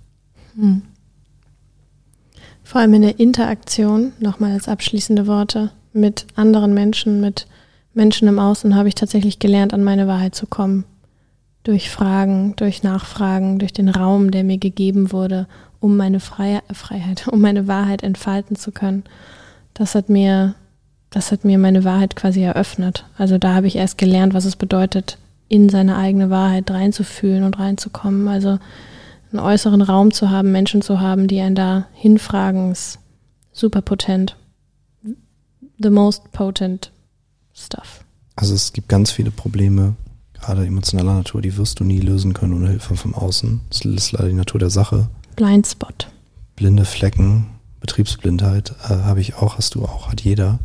Hm. 0.54 0.82
Vor 2.62 2.80
allem 2.80 2.94
in 2.94 3.02
der 3.02 3.18
Interaktion, 3.18 4.12
nochmal 4.20 4.52
als 4.52 4.68
abschließende 4.68 5.26
Worte, 5.26 5.72
mit 5.92 6.26
anderen 6.36 6.72
Menschen, 6.72 7.20
mit 7.20 7.46
Menschen 7.94 8.28
im 8.28 8.38
Außen 8.38 8.76
habe 8.76 8.88
ich 8.88 8.94
tatsächlich 8.94 9.40
gelernt, 9.40 9.74
an 9.74 9.82
meine 9.82 10.06
Wahrheit 10.06 10.34
zu 10.34 10.46
kommen. 10.46 10.84
Durch 11.64 11.90
Fragen, 11.90 12.54
durch 12.56 12.82
Nachfragen, 12.82 13.58
durch 13.58 13.72
den 13.72 13.88
Raum, 13.88 14.30
der 14.30 14.44
mir 14.44 14.58
gegeben 14.58 15.10
wurde, 15.10 15.48
um 15.80 15.96
meine 15.96 16.20
Freiheit, 16.20 16.62
Freiheit, 16.72 17.26
um 17.28 17.40
meine 17.40 17.66
Wahrheit 17.66 18.02
entfalten 18.02 18.56
zu 18.56 18.70
können. 18.70 19.04
Das 19.74 19.94
hat 19.94 20.08
mir 20.08 20.54
das 21.10 21.32
hat 21.32 21.44
mir 21.44 21.58
meine 21.58 21.84
Wahrheit 21.84 22.16
quasi 22.16 22.42
eröffnet. 22.42 23.04
Also 23.18 23.36
da 23.38 23.54
habe 23.54 23.66
ich 23.66 23.76
erst 23.76 23.98
gelernt, 23.98 24.32
was 24.32 24.44
es 24.44 24.56
bedeutet, 24.56 25.18
in 25.48 25.68
seine 25.68 25.96
eigene 25.96 26.30
Wahrheit 26.30 26.70
reinzufühlen 26.70 27.42
und 27.42 27.58
reinzukommen. 27.58 28.28
Also 28.28 28.58
einen 29.32 29.40
äußeren 29.40 29.82
Raum 29.82 30.12
zu 30.12 30.30
haben, 30.30 30.52
Menschen 30.52 30.82
zu 30.82 31.00
haben, 31.00 31.26
die 31.26 31.40
einen 31.40 31.56
da 31.56 31.86
hinfragen, 31.92 32.70
ist 32.70 33.00
super 33.52 33.82
potent. 33.82 34.36
The 35.78 35.90
most 35.90 36.30
potent 36.32 36.92
stuff. 37.54 38.04
Also 38.36 38.54
es 38.54 38.72
gibt 38.72 38.88
ganz 38.88 39.10
viele 39.10 39.30
Probleme, 39.30 39.96
gerade 40.34 40.64
emotionaler 40.64 41.14
Natur, 41.14 41.42
die 41.42 41.56
wirst 41.56 41.80
du 41.80 41.84
nie 41.84 42.00
lösen 42.00 42.32
können 42.32 42.54
ohne 42.54 42.68
Hilfe 42.68 42.96
vom 42.96 43.14
Außen. 43.14 43.60
Das 43.68 43.80
ist 43.80 44.12
leider 44.12 44.28
die 44.28 44.34
Natur 44.34 44.60
der 44.60 44.70
Sache. 44.70 45.08
Blindspot. 45.36 46.08
Blinde 46.54 46.84
Flecken, 46.84 47.46
Betriebsblindheit 47.80 48.74
äh, 48.84 48.88
habe 48.88 49.20
ich 49.20 49.34
auch, 49.34 49.58
hast 49.58 49.74
du 49.74 49.84
auch, 49.84 50.10
hat 50.10 50.20
jeder. 50.20 50.58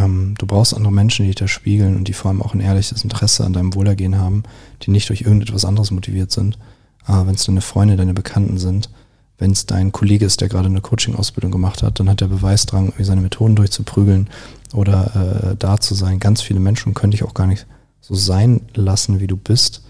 Ähm, 0.00 0.34
du 0.38 0.46
brauchst 0.46 0.74
andere 0.74 0.92
Menschen, 0.92 1.24
die 1.24 1.30
dich 1.30 1.36
da 1.36 1.48
spiegeln 1.48 1.96
und 1.96 2.08
die 2.08 2.12
vor 2.12 2.30
allem 2.30 2.42
auch 2.42 2.54
ein 2.54 2.60
ehrliches 2.60 3.02
Interesse 3.02 3.44
an 3.44 3.52
deinem 3.52 3.74
Wohlergehen 3.74 4.18
haben, 4.18 4.44
die 4.82 4.90
nicht 4.90 5.08
durch 5.08 5.22
irgendetwas 5.22 5.64
anderes 5.64 5.90
motiviert 5.90 6.30
sind. 6.30 6.58
Äh, 7.06 7.26
wenn 7.26 7.34
es 7.34 7.44
deine 7.44 7.60
Freunde, 7.60 7.96
deine 7.96 8.14
Bekannten 8.14 8.58
sind, 8.58 8.90
wenn 9.38 9.52
es 9.52 9.66
dein 9.66 9.92
Kollege 9.92 10.26
ist, 10.26 10.40
der 10.40 10.48
gerade 10.48 10.68
eine 10.68 10.80
Coaching-Ausbildung 10.80 11.50
gemacht 11.50 11.82
hat, 11.82 11.98
dann 11.98 12.08
hat 12.08 12.20
der 12.20 12.28
Beweisdrang, 12.28 12.86
irgendwie 12.86 13.04
seine 13.04 13.22
Methoden 13.22 13.56
durchzuprügeln 13.56 14.28
oder 14.74 15.52
äh, 15.52 15.56
da 15.58 15.78
zu 15.78 15.94
sein. 15.94 16.18
Ganz 16.18 16.42
viele 16.42 16.60
Menschen 16.60 16.94
können 16.94 17.12
dich 17.12 17.24
auch 17.24 17.34
gar 17.34 17.46
nicht 17.46 17.66
so 18.00 18.14
sein 18.14 18.62
lassen, 18.74 19.20
wie 19.20 19.26
du 19.26 19.36
bist. 19.36 19.82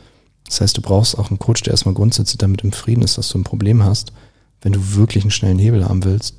Das 0.47 0.61
heißt, 0.61 0.77
du 0.77 0.83
brauchst 0.83 1.19
auch 1.19 1.31
einen 1.31 1.39
Coach, 1.39 1.63
der 1.63 1.73
erstmal 1.73 1.95
grundsätzlich 1.95 2.39
damit 2.39 2.63
im 2.63 2.73
Frieden 2.73 3.03
ist, 3.03 3.19
dass 3.19 3.29
du 3.29 3.39
ein 3.39 3.45
Problem 3.45 3.85
hast, 3.85 4.13
wenn 4.63 4.73
du 4.73 4.95
wirklich 4.95 5.25
einen 5.25 5.31
schnellen 5.31 5.59
Hebel 5.59 5.85
haben 5.85 6.05
willst. 6.05 6.37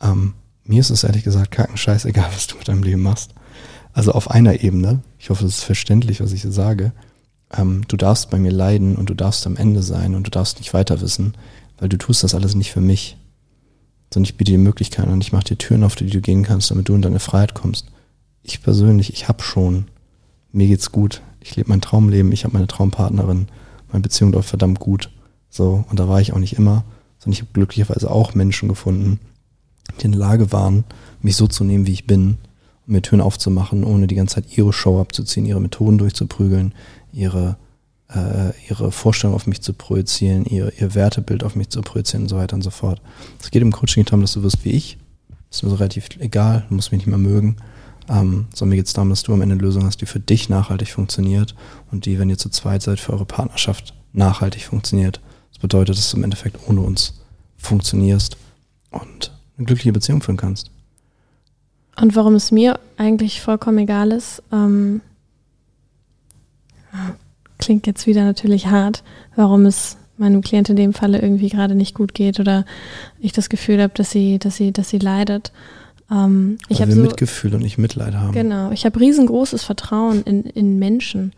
Ähm, 0.00 0.34
mir 0.64 0.80
ist 0.80 0.90
es 0.90 1.04
ehrlich 1.04 1.24
gesagt 1.24 1.50
kacken 1.50 1.76
scheißegal, 1.76 2.30
was 2.34 2.46
du 2.46 2.56
mit 2.56 2.68
deinem 2.68 2.82
Leben 2.82 3.02
machst. 3.02 3.34
Also 3.92 4.12
auf 4.12 4.30
einer 4.30 4.62
Ebene, 4.62 5.02
ich 5.18 5.30
hoffe, 5.30 5.44
das 5.44 5.58
ist 5.58 5.64
verständlich, 5.64 6.20
was 6.20 6.32
ich 6.32 6.42
sage, 6.42 6.92
ähm, 7.56 7.82
du 7.86 7.96
darfst 7.96 8.30
bei 8.30 8.38
mir 8.38 8.50
leiden 8.50 8.96
und 8.96 9.08
du 9.08 9.14
darfst 9.14 9.46
am 9.46 9.56
Ende 9.56 9.82
sein 9.82 10.14
und 10.14 10.26
du 10.26 10.30
darfst 10.30 10.58
nicht 10.58 10.74
weiter 10.74 11.00
wissen, 11.00 11.34
weil 11.78 11.88
du 11.88 11.96
tust 11.96 12.24
das 12.24 12.34
alles 12.34 12.54
nicht 12.54 12.72
für 12.72 12.80
mich. 12.80 13.16
Sondern 14.12 14.28
ich 14.28 14.36
biete 14.36 14.52
dir 14.52 14.58
Möglichkeiten 14.58 15.12
und 15.12 15.22
ich 15.22 15.32
mache 15.32 15.44
dir 15.44 15.58
Türen 15.58 15.84
auf, 15.84 15.94
die 15.94 16.06
du 16.06 16.20
gehen 16.20 16.42
kannst, 16.42 16.70
damit 16.70 16.88
du 16.88 16.94
in 16.94 17.02
deine 17.02 17.20
Freiheit 17.20 17.54
kommst. 17.54 17.86
Ich 18.42 18.62
persönlich, 18.62 19.12
ich 19.12 19.28
habe 19.28 19.42
schon, 19.42 19.86
mir 20.52 20.66
geht's 20.66 20.92
gut, 20.92 21.22
ich 21.40 21.56
lebe 21.56 21.68
mein 21.68 21.80
Traumleben, 21.80 22.32
ich 22.32 22.44
habe 22.44 22.54
meine 22.54 22.66
Traumpartnerin, 22.66 23.48
meine 23.88 24.02
Beziehung 24.02 24.32
läuft 24.32 24.48
verdammt 24.48 24.80
gut. 24.80 25.10
So, 25.50 25.84
und 25.88 26.00
da 26.00 26.08
war 26.08 26.20
ich 26.20 26.32
auch 26.32 26.38
nicht 26.38 26.58
immer, 26.58 26.84
sondern 27.18 27.34
ich 27.34 27.40
habe 27.40 27.52
glücklicherweise 27.52 28.10
auch 28.10 28.34
Menschen 28.34 28.68
gefunden, 28.68 29.20
die 30.00 30.06
in 30.06 30.12
der 30.12 30.20
Lage 30.20 30.52
waren, 30.52 30.84
mich 31.20 31.36
so 31.36 31.46
zu 31.46 31.64
nehmen, 31.64 31.86
wie 31.86 31.92
ich 31.92 32.06
bin, 32.06 32.38
mir 32.86 33.02
Türen 33.02 33.20
aufzumachen, 33.20 33.84
ohne 33.84 34.06
die 34.06 34.14
ganze 34.14 34.36
Zeit 34.36 34.56
ihre 34.56 34.72
Show 34.72 35.00
abzuziehen, 35.00 35.46
ihre 35.46 35.60
Methoden 35.60 35.98
durchzuprügeln, 35.98 36.74
ihre, 37.12 37.56
äh, 38.10 38.52
ihre 38.68 38.92
Vorstellung 38.92 39.34
auf 39.34 39.46
mich 39.46 39.62
zu 39.62 39.72
projizieren, 39.72 40.44
ihr, 40.44 40.72
ihr 40.78 40.94
Wertebild 40.94 41.44
auf 41.44 41.56
mich 41.56 41.70
zu 41.70 41.80
projizieren 41.80 42.24
und 42.24 42.28
so 42.28 42.36
weiter 42.36 42.56
und 42.56 42.62
so 42.62 42.70
fort. 42.70 43.00
Es 43.40 43.50
geht 43.50 43.62
im 43.62 43.72
Coaching 43.72 44.04
darum, 44.04 44.20
dass 44.20 44.32
du 44.32 44.42
wirst 44.42 44.64
wie 44.64 44.70
ich. 44.70 44.98
Das 45.48 45.58
ist 45.58 45.62
mir 45.62 45.70
so 45.70 45.76
relativ 45.76 46.08
egal, 46.18 46.64
du 46.68 46.74
musst 46.74 46.92
mich 46.92 46.98
nicht 46.98 47.06
mehr 47.06 47.18
mögen. 47.18 47.56
Ähm, 48.06 48.46
sondern 48.52 48.70
mir 48.70 48.76
geht 48.76 48.86
es 48.86 48.92
darum, 48.92 49.08
dass 49.08 49.22
du 49.22 49.32
am 49.32 49.40
Ende 49.40 49.54
eine 49.54 49.62
Lösung 49.62 49.84
hast, 49.84 50.02
die 50.02 50.06
für 50.06 50.20
dich 50.20 50.50
nachhaltig 50.50 50.90
funktioniert 50.90 51.54
und 51.90 52.04
die, 52.04 52.18
wenn 52.18 52.28
ihr 52.28 52.36
zu 52.36 52.50
zweit 52.50 52.82
seid, 52.82 53.00
für 53.00 53.14
eure 53.14 53.24
Partnerschaft 53.24 53.94
nachhaltig 54.12 54.64
funktioniert. 54.64 55.20
Das 55.50 55.58
bedeutet, 55.58 55.96
dass 55.96 56.10
du 56.10 56.18
im 56.18 56.24
Endeffekt 56.24 56.68
ohne 56.68 56.82
uns 56.82 57.20
funktionierst 57.56 58.36
und 58.90 59.32
eine 59.56 59.66
glückliche 59.66 59.92
Beziehung 59.92 60.22
führen 60.22 60.36
kannst. 60.36 60.70
Und 62.00 62.16
warum 62.16 62.34
es 62.34 62.50
mir 62.50 62.78
eigentlich 62.96 63.40
vollkommen 63.40 63.78
egal 63.78 64.10
ist, 64.10 64.42
ähm, 64.52 65.00
klingt 67.58 67.86
jetzt 67.86 68.06
wieder 68.06 68.24
natürlich 68.24 68.66
hart, 68.66 69.04
warum 69.36 69.66
es 69.66 69.96
meinem 70.16 70.42
Klient 70.42 70.68
in 70.68 70.76
dem 70.76 70.92
Falle 70.92 71.20
irgendwie 71.20 71.48
gerade 71.48 71.74
nicht 71.74 71.94
gut 71.94 72.14
geht 72.14 72.38
oder 72.40 72.64
ich 73.18 73.32
das 73.32 73.48
Gefühl 73.48 73.82
habe, 73.82 73.92
dass 73.94 74.10
sie, 74.10 74.38
dass 74.38 74.56
sie, 74.56 74.72
dass 74.72 74.88
sie 74.88 74.98
leidet. 74.98 75.52
Ähm, 76.10 76.58
ich 76.68 76.80
Weil 76.80 76.88
wir 76.88 76.94
so, 76.96 77.02
Mitgefühl 77.02 77.54
und 77.54 77.62
nicht 77.62 77.78
Mitleid 77.78 78.14
haben. 78.14 78.32
Genau, 78.32 78.70
ich 78.70 78.84
habe 78.84 79.00
riesengroßes 79.00 79.64
Vertrauen 79.64 80.22
in, 80.22 80.44
in 80.44 80.78
Menschen. 80.78 81.32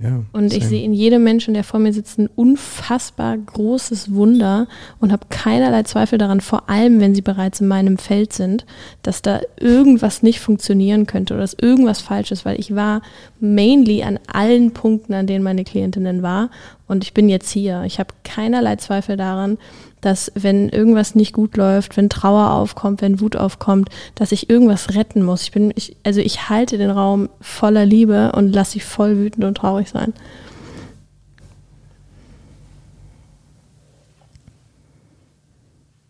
Ja, 0.00 0.22
Und 0.32 0.52
ich 0.52 0.60
same. 0.60 0.68
sehe 0.68 0.84
in 0.84 0.92
jedem 0.92 1.24
Menschen, 1.24 1.54
der 1.54 1.64
vor 1.64 1.80
mir 1.80 1.92
sitzt, 1.92 2.18
ein 2.20 2.28
unfassbar 2.36 3.36
großes 3.36 4.14
Wunder 4.14 4.68
und 5.00 5.10
habe 5.10 5.26
keinerlei 5.28 5.82
Zweifel 5.82 6.18
daran, 6.18 6.40
vor 6.40 6.70
allem 6.70 7.00
wenn 7.00 7.16
sie 7.16 7.20
bereits 7.20 7.60
in 7.60 7.66
meinem 7.66 7.98
Feld 7.98 8.32
sind, 8.32 8.64
dass 9.02 9.22
da 9.22 9.40
irgendwas 9.58 10.22
nicht 10.22 10.38
funktionieren 10.38 11.06
könnte 11.06 11.34
oder 11.34 11.40
dass 11.40 11.54
irgendwas 11.54 12.00
falsch 12.00 12.30
ist, 12.30 12.44
weil 12.44 12.60
ich 12.60 12.76
war 12.76 13.02
mainly 13.40 14.04
an 14.04 14.20
allen 14.32 14.70
Punkten, 14.72 15.14
an 15.14 15.26
denen 15.26 15.42
meine 15.42 15.64
Klientinnen 15.64 16.22
war 16.22 16.50
und 16.86 17.02
ich 17.02 17.12
bin 17.12 17.28
jetzt 17.28 17.50
hier. 17.50 17.82
Ich 17.84 17.98
habe 17.98 18.14
keinerlei 18.22 18.76
Zweifel 18.76 19.16
daran, 19.16 19.58
dass 20.00 20.32
wenn 20.34 20.68
irgendwas 20.68 21.14
nicht 21.14 21.32
gut 21.32 21.56
läuft, 21.56 21.96
wenn 21.96 22.08
Trauer 22.08 22.52
aufkommt, 22.52 23.02
wenn 23.02 23.20
Wut 23.20 23.36
aufkommt, 23.36 23.88
dass 24.14 24.32
ich 24.32 24.48
irgendwas 24.50 24.94
retten 24.94 25.22
muss. 25.22 25.42
Ich 25.42 25.52
bin, 25.52 25.72
ich, 25.74 25.96
also 26.04 26.20
ich 26.20 26.48
halte 26.48 26.78
den 26.78 26.90
Raum 26.90 27.28
voller 27.40 27.84
Liebe 27.84 28.32
und 28.32 28.52
lasse 28.52 28.72
sie 28.72 28.80
voll 28.80 29.18
wütend 29.18 29.44
und 29.44 29.56
traurig 29.56 29.88
sein. 29.88 30.12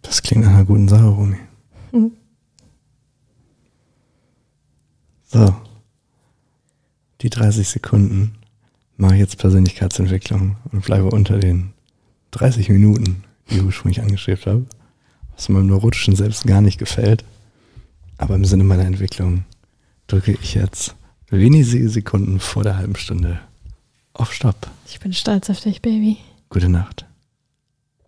Das 0.03 0.23
klingt 0.23 0.45
nach 0.45 0.53
einer 0.53 0.65
guten 0.65 0.89
Sache, 0.89 1.05
Romy. 1.05 1.37
Mhm. 1.93 2.13
So. 5.27 5.55
Die 7.21 7.31
30 7.31 7.69
Sekunden 7.69 8.37
mache 8.97 9.15
ich 9.15 9.21
jetzt 9.21 9.39
Persönlichkeitsentwicklung 9.39 10.57
und 10.73 10.85
bleibe 10.85 11.11
unter 11.11 11.39
den 11.39 11.73
30 12.31 12.69
Minuten, 12.69 13.25
die 13.51 13.57
ich 13.57 13.63
ursprünglich 13.63 14.01
angestrebt 14.01 14.47
habe, 14.47 14.67
was 15.35 15.49
meinem 15.49 15.67
neurotischen 15.67 16.17
Selbst 16.17 16.47
gar 16.47 16.61
nicht 16.61 16.79
gefällt. 16.79 17.25
Aber 18.17 18.35
im 18.35 18.45
Sinne 18.45 18.65
meiner 18.65 18.85
Entwicklung 18.85 19.45
drücke 20.07 20.33
ich 20.33 20.55
jetzt 20.55 20.95
wenige 21.31 21.89
Sekunden 21.89 22.41
vor 22.41 22.63
der 22.65 22.77
halben 22.77 22.97
Stunde 22.97 23.41
auf 24.13 24.33
Stopp. 24.33 24.69
Ich 24.87 24.99
bin 25.01 25.13
stolz 25.13 25.49
auf 25.51 25.61
dich, 25.61 25.83
Baby. 25.83 26.17
Gute 26.49 26.69
Nacht. 26.69 27.08